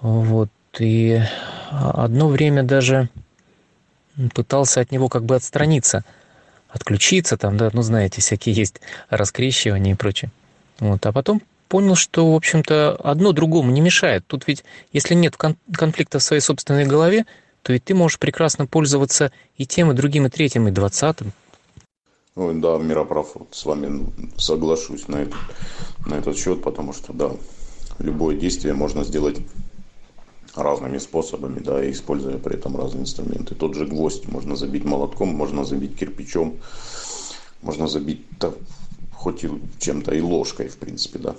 Вот 0.00 0.50
и 0.78 1.20
одно 1.68 2.28
время 2.28 2.62
даже 2.62 3.08
пытался 4.34 4.80
от 4.80 4.92
него 4.92 5.08
как 5.08 5.24
бы 5.24 5.34
отстраниться 5.34 6.04
отключиться 6.68 7.36
там 7.36 7.56
да 7.56 7.70
ну 7.72 7.82
знаете 7.82 8.20
всякие 8.20 8.54
есть 8.54 8.80
раскрещивания 9.10 9.94
и 9.94 9.96
прочее. 9.96 10.30
Вот 10.78 11.04
а 11.06 11.10
потом 11.10 11.42
понял 11.68 11.96
что 11.96 12.30
в 12.32 12.36
общем-то 12.36 13.00
одно 13.02 13.32
другому 13.32 13.72
не 13.72 13.80
мешает. 13.80 14.28
Тут 14.28 14.46
ведь 14.46 14.62
если 14.92 15.14
нет 15.14 15.36
конфликта 15.36 16.20
в 16.20 16.22
своей 16.22 16.40
собственной 16.40 16.86
голове 16.86 17.26
то 17.62 17.72
ведь 17.72 17.82
ты 17.82 17.94
можешь 17.94 18.20
прекрасно 18.20 18.66
пользоваться 18.66 19.32
и 19.56 19.66
тем 19.66 19.90
и 19.90 19.94
другим 19.94 20.26
и 20.26 20.30
третьим 20.30 20.68
и 20.68 20.70
двадцатым 20.70 21.32
Ой, 22.38 22.54
да, 22.54 22.78
Мироправ, 22.78 23.34
вот 23.34 23.48
с 23.50 23.64
вами 23.64 24.06
соглашусь 24.36 25.08
на 25.08 25.16
этот, 25.16 25.34
на 26.06 26.14
этот 26.14 26.38
счет, 26.38 26.62
потому 26.62 26.92
что, 26.92 27.12
да, 27.12 27.32
любое 27.98 28.36
действие 28.36 28.74
можно 28.74 29.02
сделать 29.02 29.38
разными 30.54 30.98
способами, 30.98 31.58
да, 31.58 31.90
используя 31.90 32.38
при 32.38 32.54
этом 32.54 32.76
разные 32.76 33.02
инструменты. 33.02 33.56
Тот 33.56 33.74
же 33.74 33.86
гвоздь 33.86 34.28
можно 34.28 34.54
забить 34.54 34.84
молотком, 34.84 35.30
можно 35.30 35.64
забить 35.64 35.98
кирпичом, 35.98 36.60
можно 37.60 37.88
забить 37.88 38.24
да, 38.38 38.52
хоть 39.12 39.42
и 39.42 39.50
чем-то 39.80 40.14
и 40.14 40.20
ложкой, 40.20 40.68
в 40.68 40.76
принципе, 40.76 41.18
да, 41.18 41.34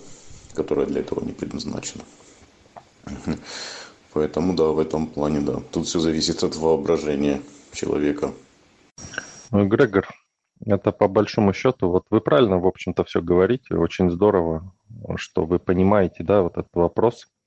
которая 0.53 0.85
для 0.85 0.99
этого 0.99 1.23
не 1.23 1.31
предназначена. 1.31 2.03
Поэтому, 4.11 4.53
да, 4.53 4.65
в 4.65 4.79
этом 4.79 5.07
плане, 5.07 5.39
да, 5.39 5.61
тут 5.71 5.87
все 5.87 6.01
зависит 6.01 6.43
от 6.43 6.57
воображения 6.57 7.41
человека. 7.71 8.33
Ну, 9.51 9.65
Грегор, 9.65 10.05
это 10.65 10.91
по 10.91 11.07
большому 11.07 11.53
счету, 11.53 11.89
вот 11.89 12.05
вы 12.09 12.21
правильно, 12.21 12.59
в 12.59 12.67
общем-то, 12.67 13.03
все 13.03 13.21
говорите, 13.21 13.75
очень 13.75 14.09
здорово, 14.11 14.73
что 15.15 15.45
вы 15.45 15.59
понимаете, 15.59 16.23
да, 16.23 16.41
вот 16.41 16.57
этот 16.57 16.75
вопрос– 16.75 17.27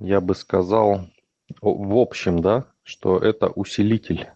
я 0.00 0.20
бы 0.20 0.34
сказал, 0.34 1.06
в 1.60 1.96
общем, 1.96 2.40
да, 2.40 2.66
что 2.82 3.18
это 3.18 3.48
усилитель. 3.48 4.28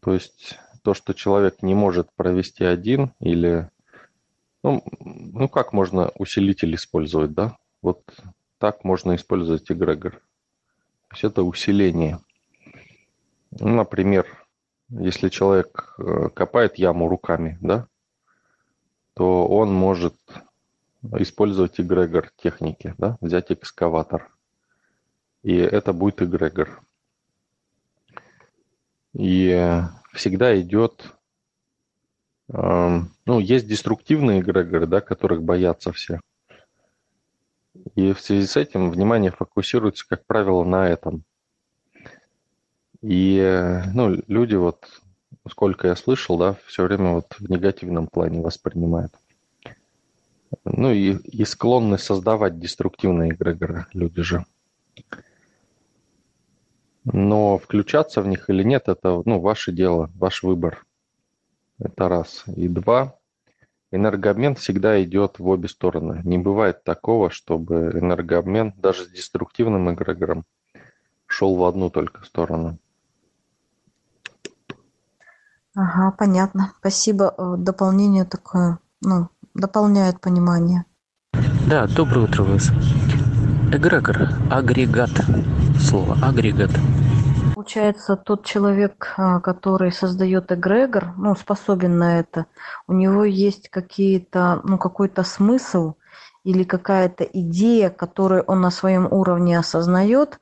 То 0.00 0.12
есть 0.12 0.58
то, 0.82 0.94
что 0.94 1.14
человек 1.14 1.62
не 1.62 1.74
может 1.74 2.12
провести 2.12 2.64
один 2.64 3.12
или... 3.20 3.70
Ну, 4.62 4.82
ну 5.00 5.48
как 5.48 5.72
можно 5.72 6.10
усилитель 6.16 6.74
использовать, 6.74 7.32
да? 7.32 7.56
Вот 7.82 8.02
так 8.58 8.84
можно 8.84 9.14
использовать 9.14 9.70
эгрегор. 9.70 10.12
То 10.12 11.12
есть 11.12 11.24
это 11.24 11.42
усиление. 11.42 12.18
Ну, 13.50 13.68
например, 13.68 14.26
если 14.90 15.28
человек 15.28 15.94
э, 15.98 16.28
копает 16.34 16.76
яму 16.76 17.08
руками, 17.08 17.58
да, 17.60 17.86
то 19.14 19.46
он 19.46 19.72
может 19.72 20.14
использовать 21.18 21.80
эгрегор 21.80 22.30
техники, 22.36 22.94
да, 22.98 23.16
взять 23.20 23.52
экскаватор. 23.52 24.30
И 25.42 25.56
это 25.56 25.92
будет 25.92 26.22
эгрегор. 26.22 26.82
И 29.12 29.82
всегда 30.12 30.60
идет, 30.60 31.12
э, 32.48 33.00
ну, 33.26 33.38
есть 33.38 33.68
деструктивные 33.68 34.40
эгрегоры, 34.40 34.86
да, 34.86 35.00
которых 35.00 35.42
боятся 35.42 35.92
все. 35.92 36.20
И 37.94 38.12
в 38.12 38.20
связи 38.20 38.46
с 38.46 38.56
этим 38.56 38.90
внимание 38.90 39.30
фокусируется, 39.30 40.06
как 40.08 40.24
правило, 40.26 40.64
на 40.64 40.88
этом. 40.88 41.24
И 43.06 43.82
ну, 43.92 44.16
люди 44.28 44.54
вот, 44.54 44.88
сколько 45.48 45.88
я 45.88 45.96
слышал, 45.96 46.38
да, 46.38 46.56
все 46.66 46.84
время 46.84 47.14
вот 47.14 47.34
в 47.38 47.50
негативном 47.50 48.06
плане 48.06 48.40
воспринимают 48.40 49.12
ну 50.64 50.92
и, 50.92 51.16
и 51.16 51.44
склонны 51.44 51.98
создавать 51.98 52.58
деструктивные 52.58 53.32
эгрегоры 53.32 53.86
люди 53.92 54.22
же. 54.22 54.44
Но 57.04 57.58
включаться 57.58 58.22
в 58.22 58.26
них 58.26 58.48
или 58.48 58.62
нет, 58.62 58.88
это 58.88 59.22
ну, 59.24 59.40
ваше 59.40 59.72
дело, 59.72 60.10
ваш 60.14 60.42
выбор. 60.42 60.86
Это 61.78 62.08
раз. 62.08 62.44
И 62.56 62.68
два, 62.68 63.18
энергообмен 63.90 64.54
всегда 64.54 65.02
идет 65.02 65.38
в 65.38 65.46
обе 65.48 65.68
стороны. 65.68 66.22
Не 66.24 66.38
бывает 66.38 66.82
такого, 66.82 67.30
чтобы 67.30 67.90
энергообмен 67.94 68.72
даже 68.76 69.04
с 69.04 69.10
деструктивным 69.10 69.92
эгрегором 69.92 70.44
шел 71.26 71.56
в 71.56 71.64
одну 71.64 71.90
только 71.90 72.24
сторону. 72.24 72.78
Ага, 75.76 76.12
понятно. 76.16 76.72
Спасибо. 76.78 77.34
Э, 77.36 77.56
дополнение 77.58 78.24
такое, 78.24 78.78
ну, 79.02 79.28
дополняет 79.54 80.20
понимание 80.20 80.84
Да, 81.68 81.88
доброе 81.88 82.26
утро, 82.26 82.44
вас. 82.44 82.70
Эгрегор, 83.72 84.28
агрегат. 84.52 85.10
Слово 85.80 86.16
агрегат. 86.22 86.70
Получается, 87.54 88.14
тот 88.14 88.44
человек, 88.44 89.14
а, 89.16 89.40
который 89.40 89.90
создает 89.90 90.52
эгрегор, 90.52 91.12
ну, 91.16 91.34
способен 91.34 91.98
на 91.98 92.20
это, 92.20 92.46
у 92.86 92.92
него 92.92 93.24
есть 93.24 93.68
какие-то, 93.68 94.60
ну, 94.62 94.78
какой-то 94.78 95.24
смысл 95.24 95.94
или 96.44 96.62
какая-то 96.62 97.24
идея, 97.24 97.90
которую 97.90 98.42
он 98.42 98.60
на 98.60 98.70
своем 98.70 99.08
уровне 99.10 99.58
осознает, 99.58 100.38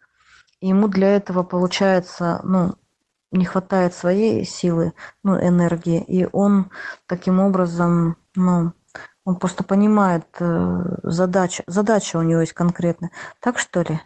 и 0.61 0.69
ему 0.69 0.89
для 0.89 1.17
этого, 1.17 1.43
получается, 1.43 2.41
ну, 2.45 2.75
не 3.33 3.45
хватает 3.45 3.95
своей 3.95 4.45
силы, 4.45 4.93
ну, 5.25 5.37
энергии, 5.37 6.03
и 6.03 6.29
он 6.31 6.71
таким 7.07 7.41
образом, 7.41 8.17
ну, 8.35 8.73
он 9.25 9.37
просто 9.37 9.65
понимает 9.65 10.27
э, 10.41 10.83
задачу, 11.03 11.63
задача 11.67 12.17
у 12.17 12.23
него 12.23 12.41
есть 12.41 12.53
конкретная. 12.53 13.11
Так 13.41 13.59
что 13.59 13.83
ли? 13.83 14.01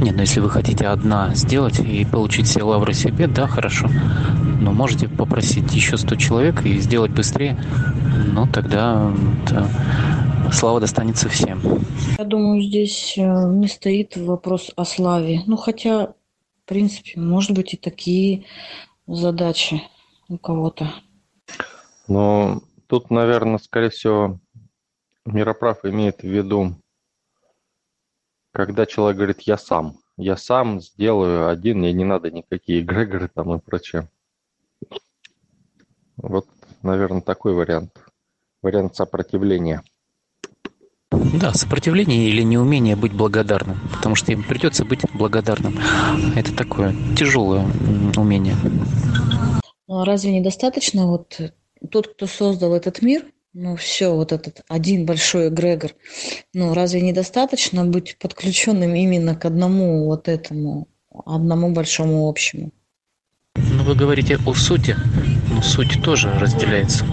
Нет, 0.00 0.14
ну 0.14 0.22
если 0.22 0.40
вы 0.40 0.48
хотите 0.48 0.86
одна 0.86 1.34
сделать 1.34 1.78
и 1.80 2.04
получить 2.04 2.46
все 2.46 2.62
лавры 2.62 2.94
себе, 2.94 3.26
да, 3.26 3.46
хорошо. 3.46 3.88
Но 4.60 4.72
можете 4.72 5.08
попросить 5.08 5.72
еще 5.74 5.98
100 5.98 6.16
человек 6.16 6.64
и 6.64 6.78
сделать 6.78 7.10
быстрее, 7.10 7.62
ну 8.32 8.46
тогда 8.46 9.12
да, 9.50 9.66
слава 10.52 10.80
достанется 10.80 11.28
всем. 11.28 11.60
Я 12.18 12.24
думаю, 12.24 12.62
здесь 12.62 13.14
э, 13.16 13.22
не 13.22 13.68
стоит 13.68 14.16
вопрос 14.16 14.70
о 14.76 14.84
славе. 14.84 15.42
Ну, 15.46 15.56
хотя, 15.56 16.14
принципе, 16.70 17.18
может 17.18 17.50
быть 17.50 17.74
и 17.74 17.76
такие 17.76 18.46
задачи 19.08 19.82
у 20.28 20.38
кого-то. 20.38 20.94
Но 22.06 22.62
тут, 22.86 23.10
наверное, 23.10 23.58
скорее 23.58 23.90
всего, 23.90 24.38
Мироправ 25.24 25.84
имеет 25.84 26.20
в 26.20 26.28
виду, 26.28 26.76
когда 28.52 28.86
человек 28.86 29.16
говорит 29.16 29.40
«я 29.42 29.58
сам», 29.58 29.98
я 30.16 30.36
сам 30.36 30.80
сделаю 30.80 31.48
один, 31.48 31.78
мне 31.78 31.92
не 31.92 32.04
надо 32.04 32.30
никакие 32.30 32.82
эгрегоры 32.82 33.28
там 33.28 33.52
и 33.52 33.58
прочее. 33.58 34.08
Вот, 36.16 36.46
наверное, 36.82 37.22
такой 37.22 37.52
вариант. 37.54 37.90
Вариант 38.62 38.94
сопротивления. 38.94 39.82
Да, 41.12 41.52
сопротивление 41.54 42.28
или 42.28 42.42
неумение 42.42 42.94
быть 42.94 43.12
благодарным, 43.12 43.80
потому 43.96 44.14
что 44.14 44.30
им 44.32 44.42
придется 44.42 44.84
быть 44.84 45.00
благодарным. 45.12 45.76
Это 46.36 46.54
такое 46.54 46.94
тяжелое 47.16 47.66
умение. 48.16 48.54
Ну, 49.88 50.04
разве 50.04 50.32
недостаточно 50.32 51.06
вот 51.06 51.40
тот, 51.90 52.08
кто 52.08 52.26
создал 52.26 52.74
этот 52.74 53.02
мир, 53.02 53.24
ну 53.52 53.74
все, 53.74 54.14
вот 54.14 54.30
этот 54.32 54.62
один 54.68 55.04
большой 55.04 55.48
эгрегор, 55.48 55.92
ну 56.54 56.74
разве 56.74 57.00
недостаточно 57.00 57.84
быть 57.84 58.16
подключенным 58.18 58.94
именно 58.94 59.34
к 59.34 59.44
одному 59.44 60.06
вот 60.06 60.28
этому, 60.28 60.86
одному 61.26 61.72
большому 61.72 62.28
общему? 62.28 62.70
Ну 63.56 63.82
вы 63.82 63.96
говорите 63.96 64.38
о 64.46 64.54
сути, 64.54 64.96
но 65.52 65.60
суть 65.60 66.00
тоже 66.04 66.32
разделяется. 66.38 67.04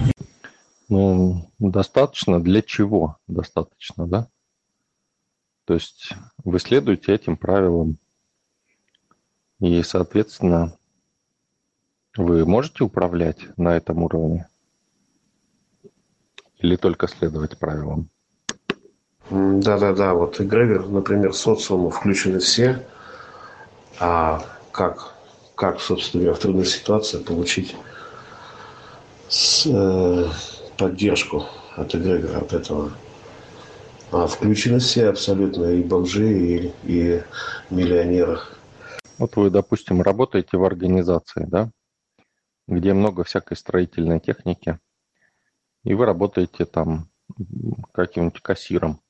Ну, 0.89 1.51
достаточно 1.59 2.41
для 2.41 2.61
чего? 2.61 3.17
Достаточно, 3.27 4.07
да? 4.07 4.29
То 5.65 5.73
есть 5.73 6.13
вы 6.45 6.59
следуете 6.59 7.13
этим 7.13 7.35
правилам. 7.35 7.97
И, 9.59 9.83
соответственно, 9.83 10.77
вы 12.15 12.45
можете 12.45 12.83
управлять 12.83 13.39
на 13.57 13.75
этом 13.75 14.03
уровне? 14.03 14.47
Или 16.59 16.75
только 16.77 17.07
следовать 17.07 17.57
правилам? 17.59 18.09
Да-да-да, 19.29 20.13
вот 20.13 20.39
эгрегор, 20.39 20.87
например, 20.87 21.33
социума 21.33 21.91
включены 21.91 22.39
все. 22.39 22.87
А 23.99 24.41
как, 24.71 25.15
как 25.55 25.81
собственно 25.81 26.33
в 26.33 26.39
трудной 26.39 26.65
ситуации 26.65 27.17
получить 27.17 27.75
с, 29.27 29.65
э, 29.65 30.29
поддержку 30.77 31.45
от 31.75 31.95
эгрегора, 31.95 32.39
от 32.39 32.53
этого. 32.53 32.91
А 34.11 34.27
включены 34.27 34.79
все 34.79 35.09
абсолютно, 35.09 35.65
и 35.65 35.83
бомжи, 35.83 36.31
и, 36.31 36.73
и 36.83 37.23
миллионеры. 37.69 38.39
Вот 39.17 39.35
вы, 39.35 39.49
допустим, 39.49 40.01
работаете 40.01 40.57
в 40.57 40.63
организации, 40.63 41.45
да, 41.45 41.71
где 42.67 42.93
много 42.93 43.23
всякой 43.23 43.57
строительной 43.57 44.19
техники, 44.19 44.79
и 45.83 45.93
вы 45.93 46.05
работаете 46.05 46.65
там 46.65 47.09
каким-нибудь 47.93 48.41
кассиром. 48.41 49.01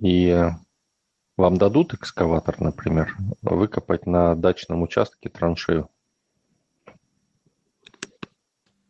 И 0.00 0.48
вам 1.36 1.56
дадут 1.58 1.94
экскаватор, 1.94 2.60
например, 2.60 3.16
выкопать 3.42 4.06
на 4.06 4.34
дачном 4.34 4.82
участке 4.82 5.28
траншею. 5.28 5.90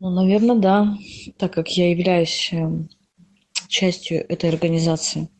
Ну, 0.05 0.11
наверное, 0.11 0.57
да, 0.57 0.99
так 1.39 1.55
как 1.55 1.67
я 1.79 1.91
являюсь 1.91 2.53
эм, 2.53 2.91
частью 3.69 4.19
этой 4.31 4.51
организации. 4.51 5.31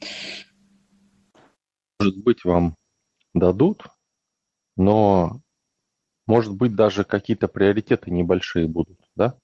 Может 2.01 2.25
быть, 2.25 2.45
вам 2.45 2.75
дадут, 3.35 3.83
но, 4.79 5.43
может 6.27 6.57
быть, 6.57 6.75
даже 6.75 7.05
какие-то 7.05 7.47
приоритеты 7.47 8.11
небольшие 8.11 8.67
будут, 8.67 8.99
да? 9.15 9.37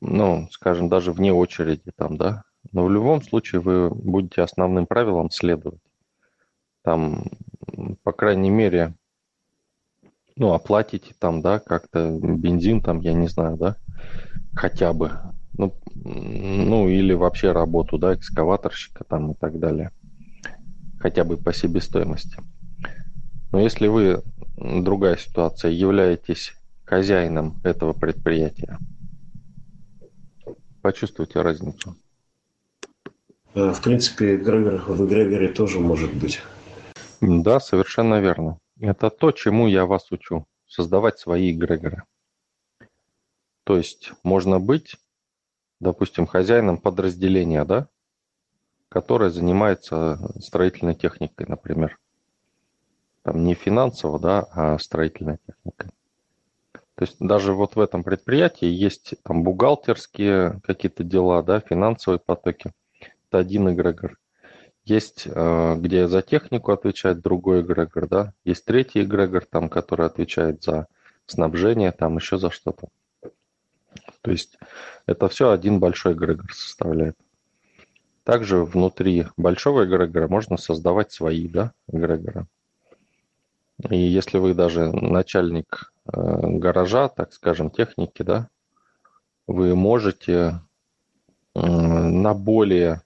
Ну, 0.00 0.48
скажем, 0.50 0.88
даже 0.88 1.12
вне 1.12 1.32
очереди 1.32 1.92
там, 1.94 2.16
да? 2.16 2.42
Но 2.72 2.84
в 2.86 2.90
любом 2.90 3.22
случае 3.22 3.60
вы 3.60 3.88
будете 3.88 4.42
основным 4.42 4.84
правилам 4.84 5.30
следовать. 5.30 5.80
Там, 6.82 7.26
по 8.02 8.10
крайней 8.10 8.50
мере, 8.50 8.96
ну, 10.36 10.52
оплатите 10.52 11.14
там, 11.18 11.42
да, 11.42 11.58
как-то 11.58 12.10
бензин 12.10 12.80
там, 12.80 13.00
я 13.00 13.12
не 13.12 13.28
знаю, 13.28 13.56
да, 13.56 13.76
хотя 14.54 14.92
бы. 14.92 15.12
Ну, 15.54 15.74
ну, 15.94 16.88
или 16.88 17.12
вообще 17.12 17.52
работу, 17.52 17.98
да, 17.98 18.14
экскаваторщика 18.14 19.04
там 19.04 19.32
и 19.32 19.34
так 19.34 19.58
далее. 19.58 19.90
Хотя 20.98 21.24
бы 21.24 21.36
по 21.36 21.52
себестоимости. 21.52 22.36
Но 23.50 23.60
если 23.60 23.86
вы, 23.86 24.22
другая 24.56 25.16
ситуация, 25.16 25.70
являетесь 25.70 26.54
хозяином 26.84 27.60
этого 27.64 27.92
предприятия, 27.92 28.78
почувствуйте 30.80 31.42
разницу. 31.42 31.96
Э, 33.54 33.72
в 33.72 33.82
принципе, 33.82 34.36
эгрегор 34.36 34.82
в 34.86 35.06
эгрегоре 35.06 35.48
тоже 35.48 35.80
может 35.80 36.14
быть. 36.14 36.40
Да, 37.20 37.60
совершенно 37.60 38.20
верно. 38.20 38.58
Это 38.82 39.10
то, 39.10 39.30
чему 39.30 39.68
я 39.68 39.86
вас 39.86 40.10
учу. 40.10 40.44
Создавать 40.66 41.20
свои 41.20 41.52
эгрегоры. 41.52 42.02
То 43.62 43.76
есть 43.76 44.10
можно 44.24 44.58
быть, 44.58 44.96
допустим, 45.78 46.26
хозяином 46.26 46.78
подразделения, 46.78 47.64
да, 47.64 47.86
которое 48.88 49.30
занимается 49.30 50.18
строительной 50.40 50.96
техникой, 50.96 51.46
например. 51.46 51.96
Там 53.22 53.44
не 53.44 53.54
финансово, 53.54 54.18
да, 54.18 54.48
а 54.50 54.78
строительной 54.80 55.38
техникой. 55.46 55.90
То 56.96 57.04
есть 57.04 57.18
даже 57.20 57.52
вот 57.52 57.76
в 57.76 57.80
этом 57.80 58.02
предприятии 58.02 58.66
есть 58.66 59.14
там 59.22 59.44
бухгалтерские 59.44 60.60
какие-то 60.64 61.04
дела, 61.04 61.44
да, 61.44 61.60
финансовые 61.60 62.18
потоки. 62.18 62.72
Это 63.28 63.38
один 63.38 63.72
эгрегор. 63.72 64.18
Есть, 64.84 65.26
э, 65.26 65.76
где 65.78 66.08
за 66.08 66.22
технику 66.22 66.72
отвечает 66.72 67.20
другой 67.20 67.60
эгрегор, 67.60 68.08
да, 68.08 68.34
есть 68.44 68.64
третий 68.64 69.02
эгрегор, 69.02 69.44
там, 69.44 69.68
который 69.68 70.06
отвечает 70.06 70.64
за 70.64 70.88
снабжение, 71.26 71.92
там 71.92 72.16
еще 72.16 72.36
за 72.38 72.50
что-то. 72.50 72.88
То 74.22 74.30
есть 74.30 74.58
это 75.06 75.28
все 75.28 75.50
один 75.50 75.78
большой 75.78 76.14
эгрегор 76.14 76.52
составляет. 76.52 77.16
Также 78.24 78.64
внутри 78.64 79.26
большого 79.36 79.84
эгрегора 79.84 80.28
можно 80.28 80.56
создавать 80.56 81.12
свои 81.12 81.48
да, 81.48 81.72
эгрегоры. 81.88 82.46
И 83.90 83.96
если 83.96 84.38
вы 84.38 84.54
даже 84.54 84.92
начальник 84.92 85.92
э, 86.06 86.10
гаража, 86.12 87.08
так 87.08 87.32
скажем, 87.32 87.70
техники, 87.70 88.22
да, 88.22 88.48
вы 89.48 89.74
можете 89.74 90.60
э, 91.54 91.60
на 91.60 92.32
более 92.32 93.02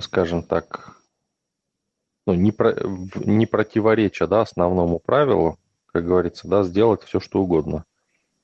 скажем 0.00 0.42
так, 0.42 0.96
ну, 2.26 2.34
не, 2.34 2.52
про, 2.52 2.76
не 3.16 3.46
противореча 3.46 4.26
да, 4.26 4.42
основному 4.42 4.98
правилу, 4.98 5.58
как 5.86 6.06
говорится, 6.06 6.46
да, 6.46 6.62
сделать 6.62 7.02
все, 7.02 7.18
что 7.18 7.42
угодно 7.42 7.84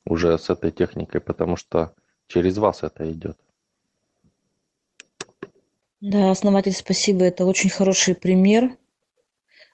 уже 0.05 0.39
с 0.39 0.51
этой 0.51 0.73
техникой, 0.73 1.21
потому 1.21 1.57
что 1.57 1.95
через 2.27 2.59
вас 2.59 2.83
это 2.83 3.11
идет. 3.11 3.39
Да, 6.01 6.31
основатель, 6.31 6.73
спасибо. 6.73 7.25
Это 7.25 7.45
очень 7.45 7.71
хороший 7.71 8.15
пример 8.15 8.77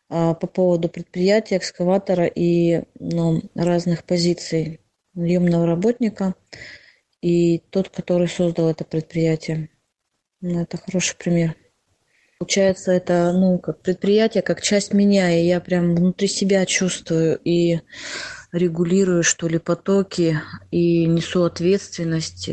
а, 0.08 0.35
по 0.35 0.46
поводу 0.46 0.88
предприятия, 0.88 1.56
экскаватора 1.56 2.26
и 2.26 2.85
ну, 2.98 3.42
разных 3.54 4.04
позиций 4.04 4.80
наемного 5.14 5.66
работника 5.66 6.35
и 7.20 7.58
тот, 7.70 7.88
который 7.88 8.28
создал 8.28 8.68
это 8.68 8.85
предприятие. 8.85 9.70
Ну, 10.40 10.61
это 10.61 10.76
хороший 10.76 11.16
пример. 11.16 11.56
Получается, 12.42 12.90
это, 12.90 13.33
ну, 13.33 13.61
как 13.61 13.78
предприятие, 13.83 14.42
как 14.42 14.62
часть 14.62 14.92
меня, 14.92 15.31
и 15.31 15.46
я 15.46 15.61
прям 15.61 15.94
внутри 15.94 16.26
себя 16.26 16.66
чувствую 16.66 17.38
и 17.44 17.78
регулирую, 18.50 19.22
что 19.22 19.46
ли, 19.46 19.59
потоки, 19.59 20.40
и 20.72 21.07
несу 21.07 21.44
ответственность, 21.44 22.50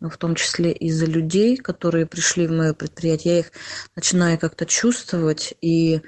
ну, 0.00 0.10
в 0.10 0.18
том 0.18 0.34
числе 0.34 0.72
и 0.72 0.90
за 0.90 1.06
людей, 1.06 1.56
которые 1.56 2.04
пришли 2.04 2.46
в 2.46 2.52
мое 2.52 2.74
предприятие. 2.74 3.32
Я 3.32 3.40
их 3.40 3.52
начинаю 3.96 4.38
как-то 4.38 4.66
чувствовать 4.66 5.54
и 5.62 6.02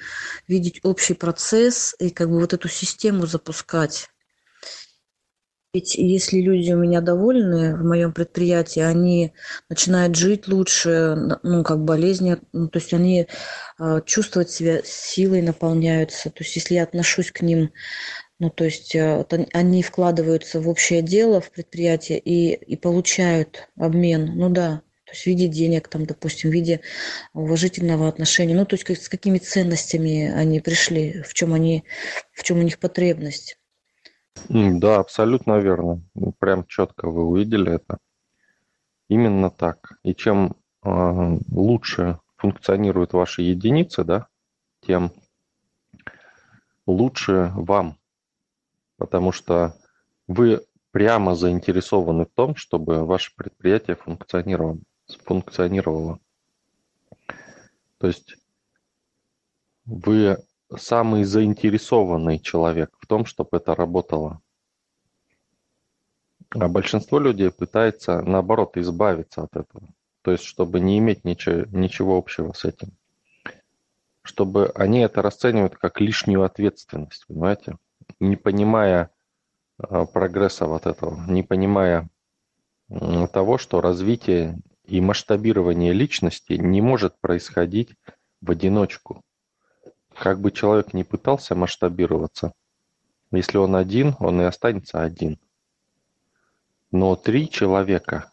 видеть 0.47 0.81
общий 0.83 1.14
процесс, 1.14 1.97
и 1.99 2.11
как 2.11 2.29
бы 2.29 2.38
вот 2.38 2.53
эту 2.53 2.68
систему 2.68 3.25
запускать. 3.25 4.11
Ведь 5.75 5.95
если 5.95 6.39
люди 6.39 6.71
у 6.73 6.77
меня 6.77 7.01
довольны 7.01 7.75
в 7.75 7.83
моем 7.83 8.13
предприятии, 8.13 8.81
они 8.81 9.33
начинают 9.71 10.15
жить 10.17 10.47
лучше, 10.47 11.39
ну, 11.43 11.65
как 11.65 11.83
болезни, 11.83 12.37
ну, 12.53 12.69
то 12.69 12.79
есть 12.79 12.93
они 12.93 13.27
э, 13.79 14.01
чувствовать 14.05 14.51
себя 14.51 14.83
силой 14.85 15.41
наполняются. 15.41 16.29
То 16.29 16.45
есть 16.45 16.57
если 16.57 16.75
я 16.75 16.83
отношусь 16.83 17.33
к 17.33 17.41
ним, 17.41 17.73
ну, 18.39 18.51
то 18.51 18.65
есть 18.65 18.95
э, 18.95 19.25
они 19.55 19.83
вкладываются 19.83 20.61
в 20.61 20.69
общее 20.69 21.01
дело, 21.01 21.41
в 21.41 21.51
предприятие 21.51 22.19
и, 22.19 22.53
и 22.53 22.77
получают 22.77 23.67
обмен, 23.79 24.37
ну 24.37 24.51
да, 24.51 24.83
то 25.07 25.13
есть 25.13 25.23
в 25.23 25.27
виде 25.27 25.49
денег, 25.49 25.89
там, 25.89 26.05
допустим, 26.05 26.51
в 26.51 26.53
виде 26.53 26.83
уважительного 27.33 28.09
отношения, 28.09 28.55
ну, 28.55 28.67
то 28.67 28.75
есть 28.75 28.85
как, 28.85 28.99
с 28.99 29.09
какими 29.09 29.39
ценностями 29.39 30.31
они 30.31 30.61
пришли, 30.61 31.23
в 31.23 31.33
чем 31.33 31.55
они, 31.55 31.85
в 32.35 32.43
чем 32.43 32.59
у 32.59 32.63
них 32.63 32.79
потребность. 32.79 33.57
Да, 34.49 34.99
абсолютно 34.99 35.59
верно. 35.59 36.03
Прям 36.38 36.66
четко 36.66 37.09
вы 37.09 37.25
увидели 37.25 37.73
это. 37.73 37.99
Именно 39.09 39.51
так. 39.51 39.92
И 40.03 40.14
чем 40.14 40.57
э, 40.85 41.38
лучше 41.51 42.18
функционируют 42.37 43.12
ваши 43.12 43.42
единицы, 43.42 44.05
да, 44.05 44.27
тем 44.81 45.12
лучше 46.87 47.53
вам. 47.55 47.99
Потому 48.97 49.33
что 49.33 49.77
вы 50.27 50.64
прямо 50.92 51.35
заинтересованы 51.35 52.27
в 52.27 52.31
том, 52.35 52.57
чтобы 52.57 53.05
ваше 53.05 53.35
предприятие 53.37 53.97
функционировало. 53.97 54.79
функционировало. 55.25 56.21
То 57.99 58.07
есть 58.07 58.37
вы 59.85 60.37
самый 60.77 61.25
заинтересованный 61.25 62.39
человек 62.39 62.91
в 62.99 63.07
том, 63.07 63.25
чтобы 63.25 63.57
это 63.57 63.75
работало. 63.75 64.41
А 66.51 66.69
большинство 66.69 67.19
людей 67.19 67.51
пытается, 67.51 68.21
наоборот, 68.23 68.77
избавиться 68.77 69.43
от 69.43 69.57
этого. 69.57 69.89
То 70.23 70.33
есть, 70.33 70.45
чтобы 70.45 70.81
не 70.81 70.99
иметь 70.99 71.25
ничего, 71.25 71.65
ничего 71.71 72.17
общего 72.17 72.53
с 72.53 72.65
этим. 72.65 72.93
Чтобы 74.23 74.71
они 74.75 75.01
это 75.01 75.23
расценивают 75.23 75.77
как 75.77 76.01
лишнюю 76.01 76.43
ответственность, 76.43 77.27
понимаете? 77.27 77.79
Не 78.21 78.37
понимая 78.37 79.11
э, 79.79 80.07
прогресса 80.13 80.67
вот 80.67 80.87
этого, 80.87 81.25
не 81.27 81.43
понимая 81.43 82.09
того, 83.33 83.57
что 83.57 83.81
развитие 83.81 84.59
и 84.85 85.01
масштабирование 85.01 85.93
личности 85.93 86.55
не 86.55 86.83
может 86.83 87.19
происходить 87.21 87.95
в 88.43 88.51
одиночку. 88.51 89.23
Как 90.16 90.40
бы 90.40 90.51
человек 90.51 90.94
ни 90.94 91.03
пытался 91.03 91.55
масштабироваться, 91.55 92.53
если 93.31 93.59
он 93.59 93.77
один, 93.77 94.14
он 94.20 94.40
и 94.40 94.44
останется 94.44 95.03
один. 95.03 95.38
Но 96.90 97.16
три 97.16 97.48
человека, 97.51 98.31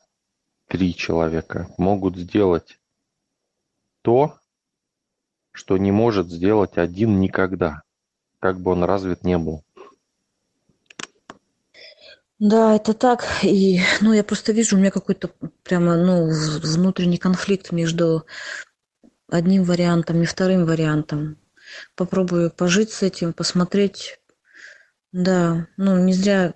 три 0.67 0.93
человека 0.93 1.69
могут 1.77 2.17
сделать 2.17 2.77
то, 4.01 4.37
что 5.51 5.77
не 5.77 5.91
может 5.91 6.29
сделать 6.29 6.77
один 6.77 7.19
никогда, 7.19 7.83
как 8.39 8.59
бы 8.59 8.71
он 8.71 8.83
развит 8.83 9.23
не 9.23 9.37
был. 9.37 9.63
Да, 12.39 12.75
это 12.75 12.93
так. 12.93 13.25
И, 13.43 13.81
ну, 13.99 14.13
я 14.13 14.23
просто 14.23 14.53
вижу, 14.53 14.77
у 14.77 14.79
меня 14.79 14.91
какой-то 14.91 15.29
прямо, 15.63 15.97
ну, 15.97 16.29
внутренний 16.29 17.17
конфликт 17.17 17.73
между 17.73 18.25
одним 19.27 19.63
вариантом 19.63 20.21
и 20.21 20.25
вторым 20.25 20.65
вариантом 20.65 21.37
попробую 21.95 22.51
пожить 22.51 22.91
с 22.91 23.03
этим, 23.03 23.34
посмотреть. 23.34 24.19
Да, 25.12 25.67
ну 25.77 25.97
не 25.97 26.13
зря 26.13 26.53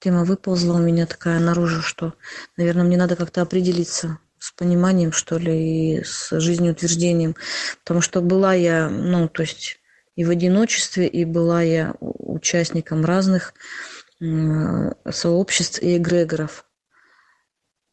тема 0.00 0.24
выползла 0.24 0.74
у 0.74 0.78
меня 0.78 1.06
такая 1.06 1.38
наружу, 1.38 1.82
что, 1.82 2.14
наверное, 2.56 2.84
мне 2.84 2.96
надо 2.96 3.16
как-то 3.16 3.42
определиться 3.42 4.18
с 4.38 4.52
пониманием, 4.52 5.12
что 5.12 5.38
ли, 5.38 5.98
и 5.98 6.02
с 6.02 6.40
жизнеутверждением. 6.40 7.36
Потому 7.82 8.00
что 8.00 8.22
была 8.22 8.54
я, 8.54 8.88
ну, 8.88 9.28
то 9.28 9.42
есть 9.42 9.78
и 10.16 10.24
в 10.24 10.30
одиночестве, 10.30 11.06
и 11.06 11.24
была 11.24 11.62
я 11.62 11.94
участником 12.00 13.04
разных 13.04 13.54
сообществ 14.18 15.80
и 15.82 15.96
эгрегоров. 15.98 16.64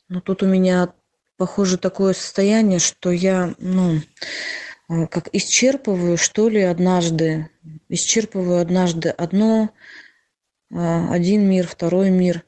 Но 0.10 0.22
тут 0.22 0.44
у 0.44 0.46
меня, 0.46 0.94
похоже, 1.36 1.78
такое 1.78 2.14
состояние, 2.14 2.80
что 2.80 3.12
я, 3.12 3.54
ну, 3.60 4.00
Э, 4.00 4.67
как 4.88 5.30
исчерпываю, 5.34 6.18
что 6.18 6.50
ли, 6.50 6.62
однажды. 6.62 7.50
Исчерпываю 7.90 8.62
однажды 8.62 9.10
одно, 9.10 9.72
а, 10.74 11.12
один 11.14 11.50
мир, 11.50 11.68
второй 11.68 12.10
мир. 12.10 12.46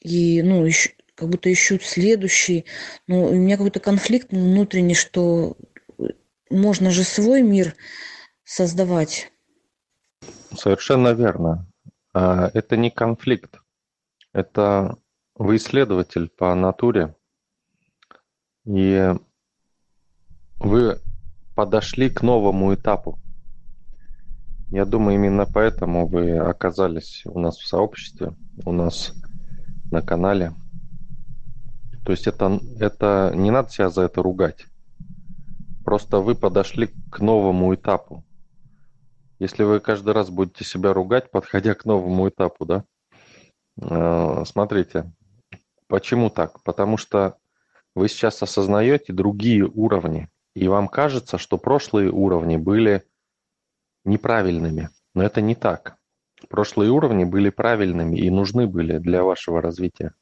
И, 0.00 0.42
ну, 0.42 0.68
ищу, 0.68 0.90
как 1.14 1.28
будто 1.28 1.52
ищу 1.52 1.78
следующий. 1.80 2.64
Но 3.06 3.26
у 3.26 3.34
меня 3.34 3.56
какой-то 3.56 3.80
конфликт 3.80 4.32
внутренний, 4.32 4.94
что 4.94 5.56
можно 6.50 6.90
же 6.90 7.04
свой 7.04 7.42
мир 7.42 7.74
создавать. 8.44 9.30
Совершенно 10.56 11.14
верно. 11.14 11.66
А, 12.12 12.50
это 12.54 12.76
не 12.76 12.90
конфликт. 12.90 13.60
Это 14.32 14.96
вы 15.36 15.56
исследователь 15.56 16.28
по 16.28 16.54
натуре. 16.54 17.14
И 18.66 19.14
вы 20.64 20.98
подошли 21.54 22.08
к 22.08 22.22
новому 22.22 22.74
этапу. 22.74 23.18
Я 24.70 24.84
думаю, 24.84 25.16
именно 25.16 25.46
поэтому 25.46 26.06
вы 26.06 26.36
оказались 26.38 27.22
у 27.26 27.38
нас 27.38 27.58
в 27.58 27.66
сообществе, 27.66 28.34
у 28.64 28.72
нас 28.72 29.12
на 29.90 30.02
канале. 30.02 30.52
То 32.04 32.12
есть 32.12 32.26
это, 32.26 32.58
это 32.80 33.32
не 33.34 33.50
надо 33.50 33.70
себя 33.70 33.90
за 33.90 34.02
это 34.02 34.22
ругать. 34.22 34.66
Просто 35.84 36.18
вы 36.18 36.34
подошли 36.34 36.88
к 37.10 37.20
новому 37.20 37.74
этапу. 37.74 38.24
Если 39.38 39.64
вы 39.64 39.80
каждый 39.80 40.14
раз 40.14 40.30
будете 40.30 40.64
себя 40.64 40.92
ругать, 40.92 41.30
подходя 41.30 41.74
к 41.74 41.84
новому 41.84 42.28
этапу, 42.28 42.64
да, 42.64 42.84
э, 43.80 44.44
смотрите, 44.46 45.12
почему 45.88 46.30
так? 46.30 46.62
Потому 46.62 46.96
что 46.96 47.36
вы 47.94 48.08
сейчас 48.08 48.42
осознаете 48.42 49.12
другие 49.12 49.66
уровни 49.66 50.28
и 50.54 50.68
вам 50.68 50.88
кажется, 50.88 51.38
что 51.38 51.58
прошлые 51.58 52.10
уровни 52.10 52.56
были 52.56 53.04
неправильными. 54.04 54.90
Но 55.14 55.22
это 55.22 55.40
не 55.40 55.54
так. 55.54 55.96
Прошлые 56.48 56.90
уровни 56.90 57.24
были 57.24 57.50
правильными 57.50 58.16
и 58.18 58.30
нужны 58.30 58.66
были 58.66 58.98
для 58.98 59.22
вашего 59.22 59.60
развития. 59.60 60.14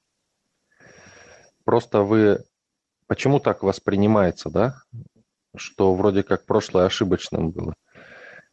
Просто 1.65 2.03
вы... 2.03 2.45
Почему 3.07 3.41
так 3.41 3.63
воспринимается, 3.63 4.49
да? 4.49 4.83
Что 5.55 5.95
вроде 5.95 6.23
как 6.23 6.47
прошлое 6.47 6.87
ошибочным 6.87 7.51
было. 7.51 7.75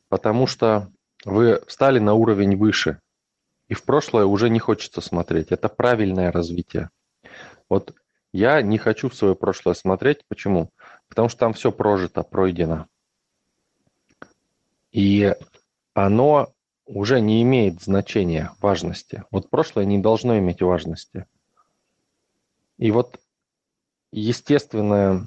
Потому 0.09 0.47
что 0.47 0.89
вы 1.23 1.61
встали 1.67 1.99
на 1.99 2.13
уровень 2.13 2.57
выше, 2.57 2.99
и 3.69 3.73
в 3.73 3.83
прошлое 3.83 4.25
уже 4.25 4.49
не 4.49 4.59
хочется 4.59 4.99
смотреть. 4.99 5.51
Это 5.51 5.69
правильное 5.69 6.31
развитие. 6.31 6.89
Вот 7.69 7.93
я 8.33 8.61
не 8.61 8.77
хочу 8.77 9.09
в 9.09 9.15
свое 9.15 9.35
прошлое 9.35 9.75
смотреть. 9.75 10.25
Почему? 10.27 10.71
Потому 11.09 11.27
что 11.27 11.39
там 11.39 11.53
все 11.53 11.71
прожито, 11.71 12.23
пройдено. 12.23 12.87
И 14.91 15.35
оно 15.93 16.53
уже 16.85 17.19
не 17.21 17.43
имеет 17.43 17.81
значения, 17.81 18.51
важности. 18.61 19.23
Вот 19.31 19.49
прошлое 19.49 19.85
не 19.85 19.99
должно 19.99 20.37
иметь 20.39 20.61
важности. 20.61 21.25
И 22.77 22.91
вот 22.91 23.19
естественная, 24.11 25.25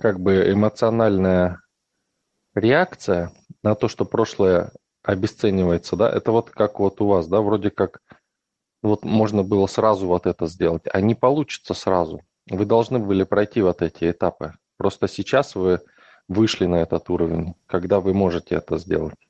как 0.00 0.20
бы 0.20 0.50
эмоциональная 0.50 1.60
реакция 2.54 3.32
на 3.62 3.74
то, 3.74 3.88
что 3.88 4.04
прошлое 4.04 4.72
обесценивается, 5.02 5.94
да, 5.94 6.10
это 6.10 6.32
вот 6.32 6.50
как 6.50 6.80
вот 6.80 7.00
у 7.00 7.06
вас, 7.06 7.28
да, 7.28 7.40
вроде 7.40 7.70
как 7.70 8.00
вот 8.82 9.04
можно 9.04 9.42
было 9.44 9.66
сразу 9.66 10.06
вот 10.06 10.26
это 10.26 10.46
сделать, 10.46 10.82
а 10.92 11.00
не 11.00 11.14
получится 11.14 11.74
сразу. 11.74 12.22
Вы 12.48 12.64
должны 12.64 12.98
были 12.98 13.24
пройти 13.24 13.62
вот 13.62 13.82
эти 13.82 14.10
этапы. 14.10 14.54
Просто 14.76 15.08
сейчас 15.08 15.54
вы 15.54 15.80
вышли 16.28 16.66
на 16.66 16.76
этот 16.76 17.08
уровень, 17.10 17.54
когда 17.66 18.00
вы 18.00 18.14
можете 18.14 18.56
это 18.56 18.78
сделать. 18.78 19.28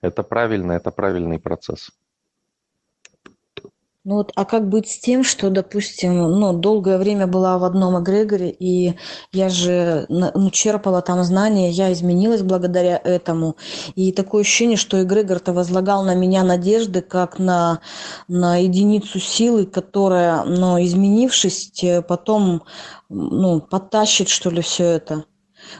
Это 0.00 0.22
правильно, 0.22 0.72
это 0.72 0.90
правильный 0.90 1.38
процесс. 1.38 1.90
Ну 4.06 4.18
вот, 4.18 4.30
а 4.36 4.44
как 4.44 4.68
быть 4.68 4.88
с 4.88 5.00
тем, 5.00 5.24
что, 5.24 5.50
допустим, 5.50 6.14
ну, 6.16 6.52
долгое 6.52 6.96
время 6.96 7.26
была 7.26 7.58
в 7.58 7.64
одном 7.64 8.00
эгрегоре, 8.00 8.50
и 8.52 8.94
я 9.32 9.48
же 9.48 10.06
ну, 10.08 10.48
черпала 10.50 11.02
там 11.02 11.24
знания, 11.24 11.70
я 11.70 11.92
изменилась 11.92 12.42
благодаря 12.42 13.00
этому. 13.02 13.56
И 13.96 14.12
такое 14.12 14.42
ощущение, 14.42 14.76
что 14.76 15.02
эгрегор-то 15.02 15.52
возлагал 15.52 16.04
на 16.04 16.14
меня 16.14 16.44
надежды, 16.44 17.00
как 17.00 17.40
на, 17.40 17.80
на 18.28 18.58
единицу 18.58 19.18
силы, 19.18 19.66
которая, 19.66 20.44
ну, 20.44 20.80
изменившись, 20.80 21.72
потом, 22.06 22.62
ну, 23.08 23.60
подтащит, 23.60 24.28
что 24.28 24.50
ли, 24.50 24.62
все 24.62 24.84
это. 24.84 25.24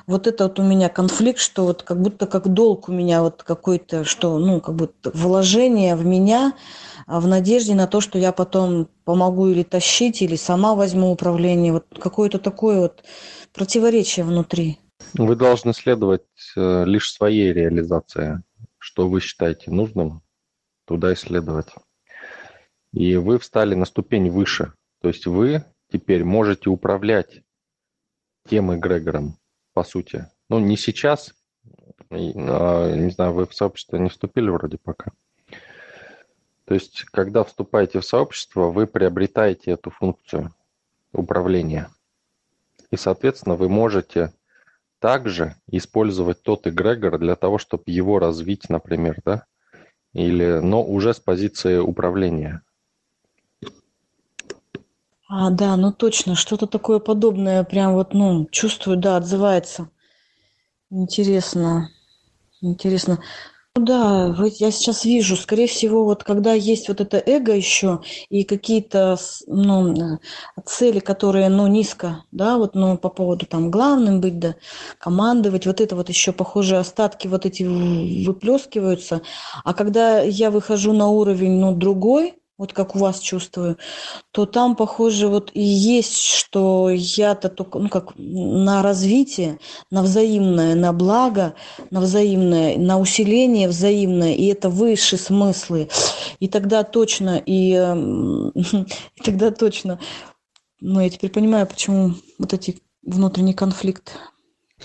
Вот 0.06 0.26
это 0.26 0.44
вот 0.44 0.58
у 0.58 0.62
меня 0.62 0.88
конфликт, 0.88 1.38
что 1.38 1.64
вот 1.64 1.82
как 1.82 2.00
будто 2.00 2.26
как 2.26 2.48
долг 2.48 2.88
у 2.88 2.92
меня 2.92 3.22
вот 3.22 3.42
какой-то, 3.42 4.04
что, 4.04 4.38
ну, 4.38 4.60
как 4.60 4.74
будто 4.74 5.10
вложение 5.14 5.96
в 5.96 6.04
меня– 6.04 6.54
а 7.06 7.20
в 7.20 7.28
надежде 7.28 7.74
на 7.74 7.86
то, 7.86 8.00
что 8.00 8.18
я 8.18 8.32
потом 8.32 8.88
помогу 9.04 9.48
или 9.48 9.62
тащить, 9.62 10.22
или 10.22 10.34
сама 10.34 10.74
возьму 10.74 11.12
управление. 11.12 11.72
Вот 11.72 11.86
какое-то 11.98 12.38
такое 12.38 12.80
вот 12.80 13.04
противоречие 13.52 14.24
внутри. 14.24 14.78
Вы 15.14 15.36
должны 15.36 15.72
следовать 15.72 16.26
э, 16.56 16.84
лишь 16.84 17.12
своей 17.12 17.52
реализации. 17.52 18.42
Что 18.78 19.08
вы 19.08 19.20
считаете 19.20 19.70
нужным, 19.70 20.22
туда 20.84 21.12
и 21.12 21.16
следовать. 21.16 21.68
И 22.92 23.16
вы 23.16 23.38
встали 23.38 23.74
на 23.74 23.84
ступень 23.84 24.30
выше. 24.30 24.72
То 25.00 25.08
есть 25.08 25.26
вы 25.26 25.64
теперь 25.92 26.24
можете 26.24 26.70
управлять 26.70 27.42
тем 28.48 28.74
эгрегором, 28.74 29.38
по 29.76 29.84
сути. 29.84 30.26
Ну, 30.48 30.58
не 30.58 30.78
сейчас, 30.78 31.34
а, 32.10 32.94
не 32.94 33.10
знаю, 33.10 33.34
вы 33.34 33.46
в 33.46 33.54
сообщество 33.54 33.98
не 33.98 34.08
вступили 34.08 34.48
вроде 34.48 34.78
пока. 34.78 35.12
То 36.64 36.72
есть, 36.72 37.04
когда 37.12 37.44
вступаете 37.44 38.00
в 38.00 38.06
сообщество, 38.06 38.70
вы 38.70 38.86
приобретаете 38.86 39.72
эту 39.72 39.90
функцию 39.90 40.54
управления. 41.12 41.90
И, 42.90 42.96
соответственно, 42.96 43.54
вы 43.54 43.68
можете 43.68 44.32
также 44.98 45.56
использовать 45.66 46.42
тот 46.42 46.66
эгрегор 46.66 47.18
для 47.18 47.36
того, 47.36 47.58
чтобы 47.58 47.84
его 47.88 48.18
развить, 48.18 48.70
например, 48.70 49.20
да? 49.26 49.44
Или, 50.14 50.60
но 50.60 50.82
уже 50.82 51.12
с 51.12 51.20
позиции 51.20 51.76
управления. 51.76 52.62
А, 55.28 55.50
да, 55.50 55.76
ну 55.76 55.92
точно, 55.92 56.34
что-то 56.34 56.66
такое 56.66 56.98
подобное, 56.98 57.64
прям 57.64 57.94
вот, 57.94 58.12
ну, 58.14 58.46
чувствую, 58.50 58.96
да, 58.96 59.16
отзывается. 59.16 59.88
Интересно, 60.90 61.90
интересно. 62.62 63.20
Ну 63.76 63.84
да, 63.84 64.32
вот 64.32 64.54
я 64.54 64.70
сейчас 64.72 65.04
вижу, 65.04 65.36
скорее 65.36 65.68
всего, 65.68 66.04
вот 66.04 66.24
когда 66.24 66.54
есть 66.54 66.88
вот 66.88 67.00
это 67.00 67.18
эго 67.24 67.54
еще 67.54 68.02
и 68.30 68.44
какие-то 68.44 69.18
ну, 69.48 70.18
цели, 70.66 71.00
которые, 71.00 71.48
ну, 71.50 71.66
низко, 71.68 72.24
да, 72.32 72.58
вот, 72.58 72.74
ну, 72.74 72.98
по 72.98 73.10
поводу 73.10 73.46
там 73.46 73.70
главным 73.70 74.20
быть, 74.20 74.38
да, 74.40 74.56
командовать, 74.98 75.66
вот 75.66 75.80
это 75.80 75.96
вот 75.96 76.08
еще, 76.10 76.32
похоже, 76.32 76.78
остатки 76.78 77.28
вот 77.28 77.46
эти 77.46 77.64
выплескиваются. 78.26 79.22
А 79.64 79.74
когда 79.74 80.20
я 80.20 80.50
выхожу 80.50 80.92
на 80.94 81.08
уровень, 81.08 81.60
ну, 81.60 81.74
другой, 81.76 82.34
вот 82.58 82.72
как 82.72 82.96
у 82.96 82.98
вас 82.98 83.20
чувствую, 83.20 83.76
то 84.30 84.46
там, 84.46 84.76
похоже, 84.76 85.28
вот 85.28 85.50
и 85.52 85.62
есть, 85.62 86.16
что 86.16 86.88
я-то 86.90 87.48
только, 87.50 87.78
ну, 87.78 87.88
как 87.88 88.12
на 88.16 88.82
развитие, 88.82 89.58
на 89.90 90.02
взаимное, 90.02 90.74
на 90.74 90.92
благо, 90.92 91.54
на 91.90 92.00
взаимное, 92.00 92.78
на 92.78 92.98
усиление 92.98 93.68
взаимное, 93.68 94.34
и 94.34 94.46
это 94.46 94.70
выше 94.70 95.18
смыслы. 95.18 95.88
И 96.40 96.48
тогда 96.48 96.82
точно, 96.82 97.42
и, 97.44 97.72
и 98.54 99.22
тогда 99.22 99.50
точно, 99.50 100.00
ну, 100.80 101.00
я 101.00 101.10
теперь 101.10 101.30
понимаю, 101.30 101.66
почему 101.66 102.12
вот 102.38 102.54
эти 102.54 102.80
внутренний 103.02 103.54
конфликт. 103.54 104.12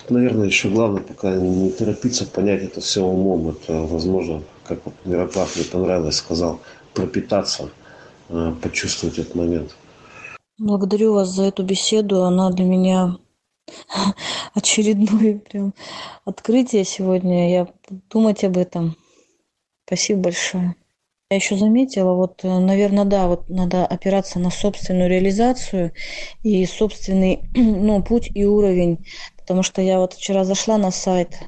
Наверное, 0.09 0.47
еще 0.47 0.69
главное 0.69 1.01
пока 1.01 1.35
не 1.35 1.69
торопиться 1.69 2.25
понять 2.25 2.63
это 2.63 2.79
все 2.79 3.03
умом. 3.03 3.49
Это, 3.49 3.81
возможно, 3.81 4.41
как 4.63 4.79
вот 4.85 4.93
Мироплав 5.03 5.53
мне 5.55 5.65
понравилось, 5.65 6.17
сказал– 6.17 6.59
пропитаться, 6.93 7.69
э, 8.29 8.53
почувствовать 8.61 9.17
этот 9.17 9.35
момент. 9.35 9.75
Благодарю 10.57 11.13
вас 11.13 11.29
за 11.29 11.43
эту 11.43 11.63
беседу. 11.63 12.23
Она 12.23 12.51
для 12.51 12.65
меня 12.65 13.17
очередное 14.53 15.39
прям 15.39 15.73
открытие 16.25 16.83
сегодня. 16.83 17.51
Я 17.51 17.67
думать 18.09 18.43
об 18.43 18.57
этом. 18.57 18.95
Спасибо 19.85 20.21
большое. 20.21 20.75
Я 21.31 21.37
еще 21.37 21.55
заметила, 21.55 22.13
вот, 22.13 22.43
э, 22.43 22.59
наверное, 22.59 23.05
да, 23.05 23.27
вот 23.27 23.49
надо 23.49 23.85
опираться 23.85 24.37
на 24.37 24.51
собственную 24.51 25.09
реализацию 25.09 25.93
и 26.43 26.65
собственный 26.65 27.49
ну, 27.55 28.03
путь 28.03 28.29
и 28.33 28.43
уровень. 28.43 29.05
Потому 29.37 29.63
что 29.63 29.81
я 29.81 29.99
вот 29.99 30.13
вчера 30.13 30.43
зашла 30.43 30.77
на 30.77 30.91
сайт, 30.91 31.39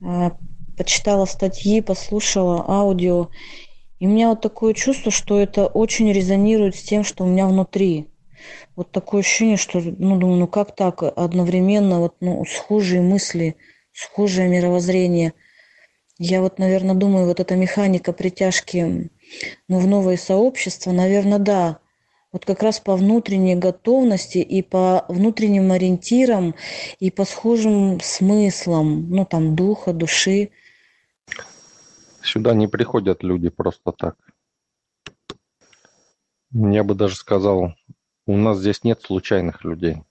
э, 0.00 0.30
почитала 0.76 1.24
статьи, 1.24 1.80
послушала 1.80 2.64
аудио, 2.68 3.30
и 3.98 4.06
у 4.06 4.10
меня 4.10 4.28
вот 4.28 4.42
такое 4.42 4.74
чувство, 4.74 5.10
что 5.10 5.40
это 5.40 5.66
очень 5.66 6.12
резонирует 6.12 6.76
с 6.76 6.82
тем, 6.82 7.02
что 7.02 7.24
у 7.24 7.26
меня 7.26 7.46
внутри. 7.46 8.08
Вот 8.76 8.90
такое 8.92 9.20
ощущение, 9.20 9.56
что, 9.56 9.80
ну, 9.80 10.18
думаю, 10.18 10.38
ну 10.40 10.46
как 10.46 10.74
так 10.74 11.02
одновременно, 11.02 12.00
вот, 12.00 12.16
ну, 12.20 12.44
схожие 12.44 13.00
мысли, 13.00 13.56
схожее 13.92 14.48
мировоззрение. 14.48 15.32
Я 16.18 16.42
вот, 16.42 16.58
наверное, 16.58 16.94
думаю, 16.94 17.26
вот 17.26 17.40
эта 17.40 17.56
механика 17.56 18.12
притяжки 18.12 19.10
ну, 19.68 19.78
в 19.78 19.86
новое 19.86 20.18
сообщество, 20.18 20.92
наверное, 20.92 21.38
да. 21.38 21.78
Вот 22.32 22.44
как 22.44 22.62
раз 22.62 22.80
по 22.80 22.96
внутренней 22.96 23.54
готовности 23.54 24.38
и 24.38 24.60
по 24.60 25.06
внутренним 25.08 25.72
ориентирам, 25.72 26.54
и 27.00 27.10
по 27.10 27.24
схожим 27.24 27.98
смыслам, 28.02 29.08
ну, 29.08 29.24
там, 29.24 29.56
духа, 29.56 29.94
души– 29.94 30.50
Сюда 32.26 32.54
не 32.54 32.66
приходят 32.66 33.22
люди 33.22 33.50
просто 33.50 33.92
так. 33.92 34.16
Я 36.50 36.82
бы 36.82 36.96
даже 36.96 37.14
сказал, 37.14 37.76
у 38.26 38.36
нас 38.36 38.58
здесь 38.58 38.82
нет 38.82 39.00
случайных 39.00 39.62
людей. 39.62 40.02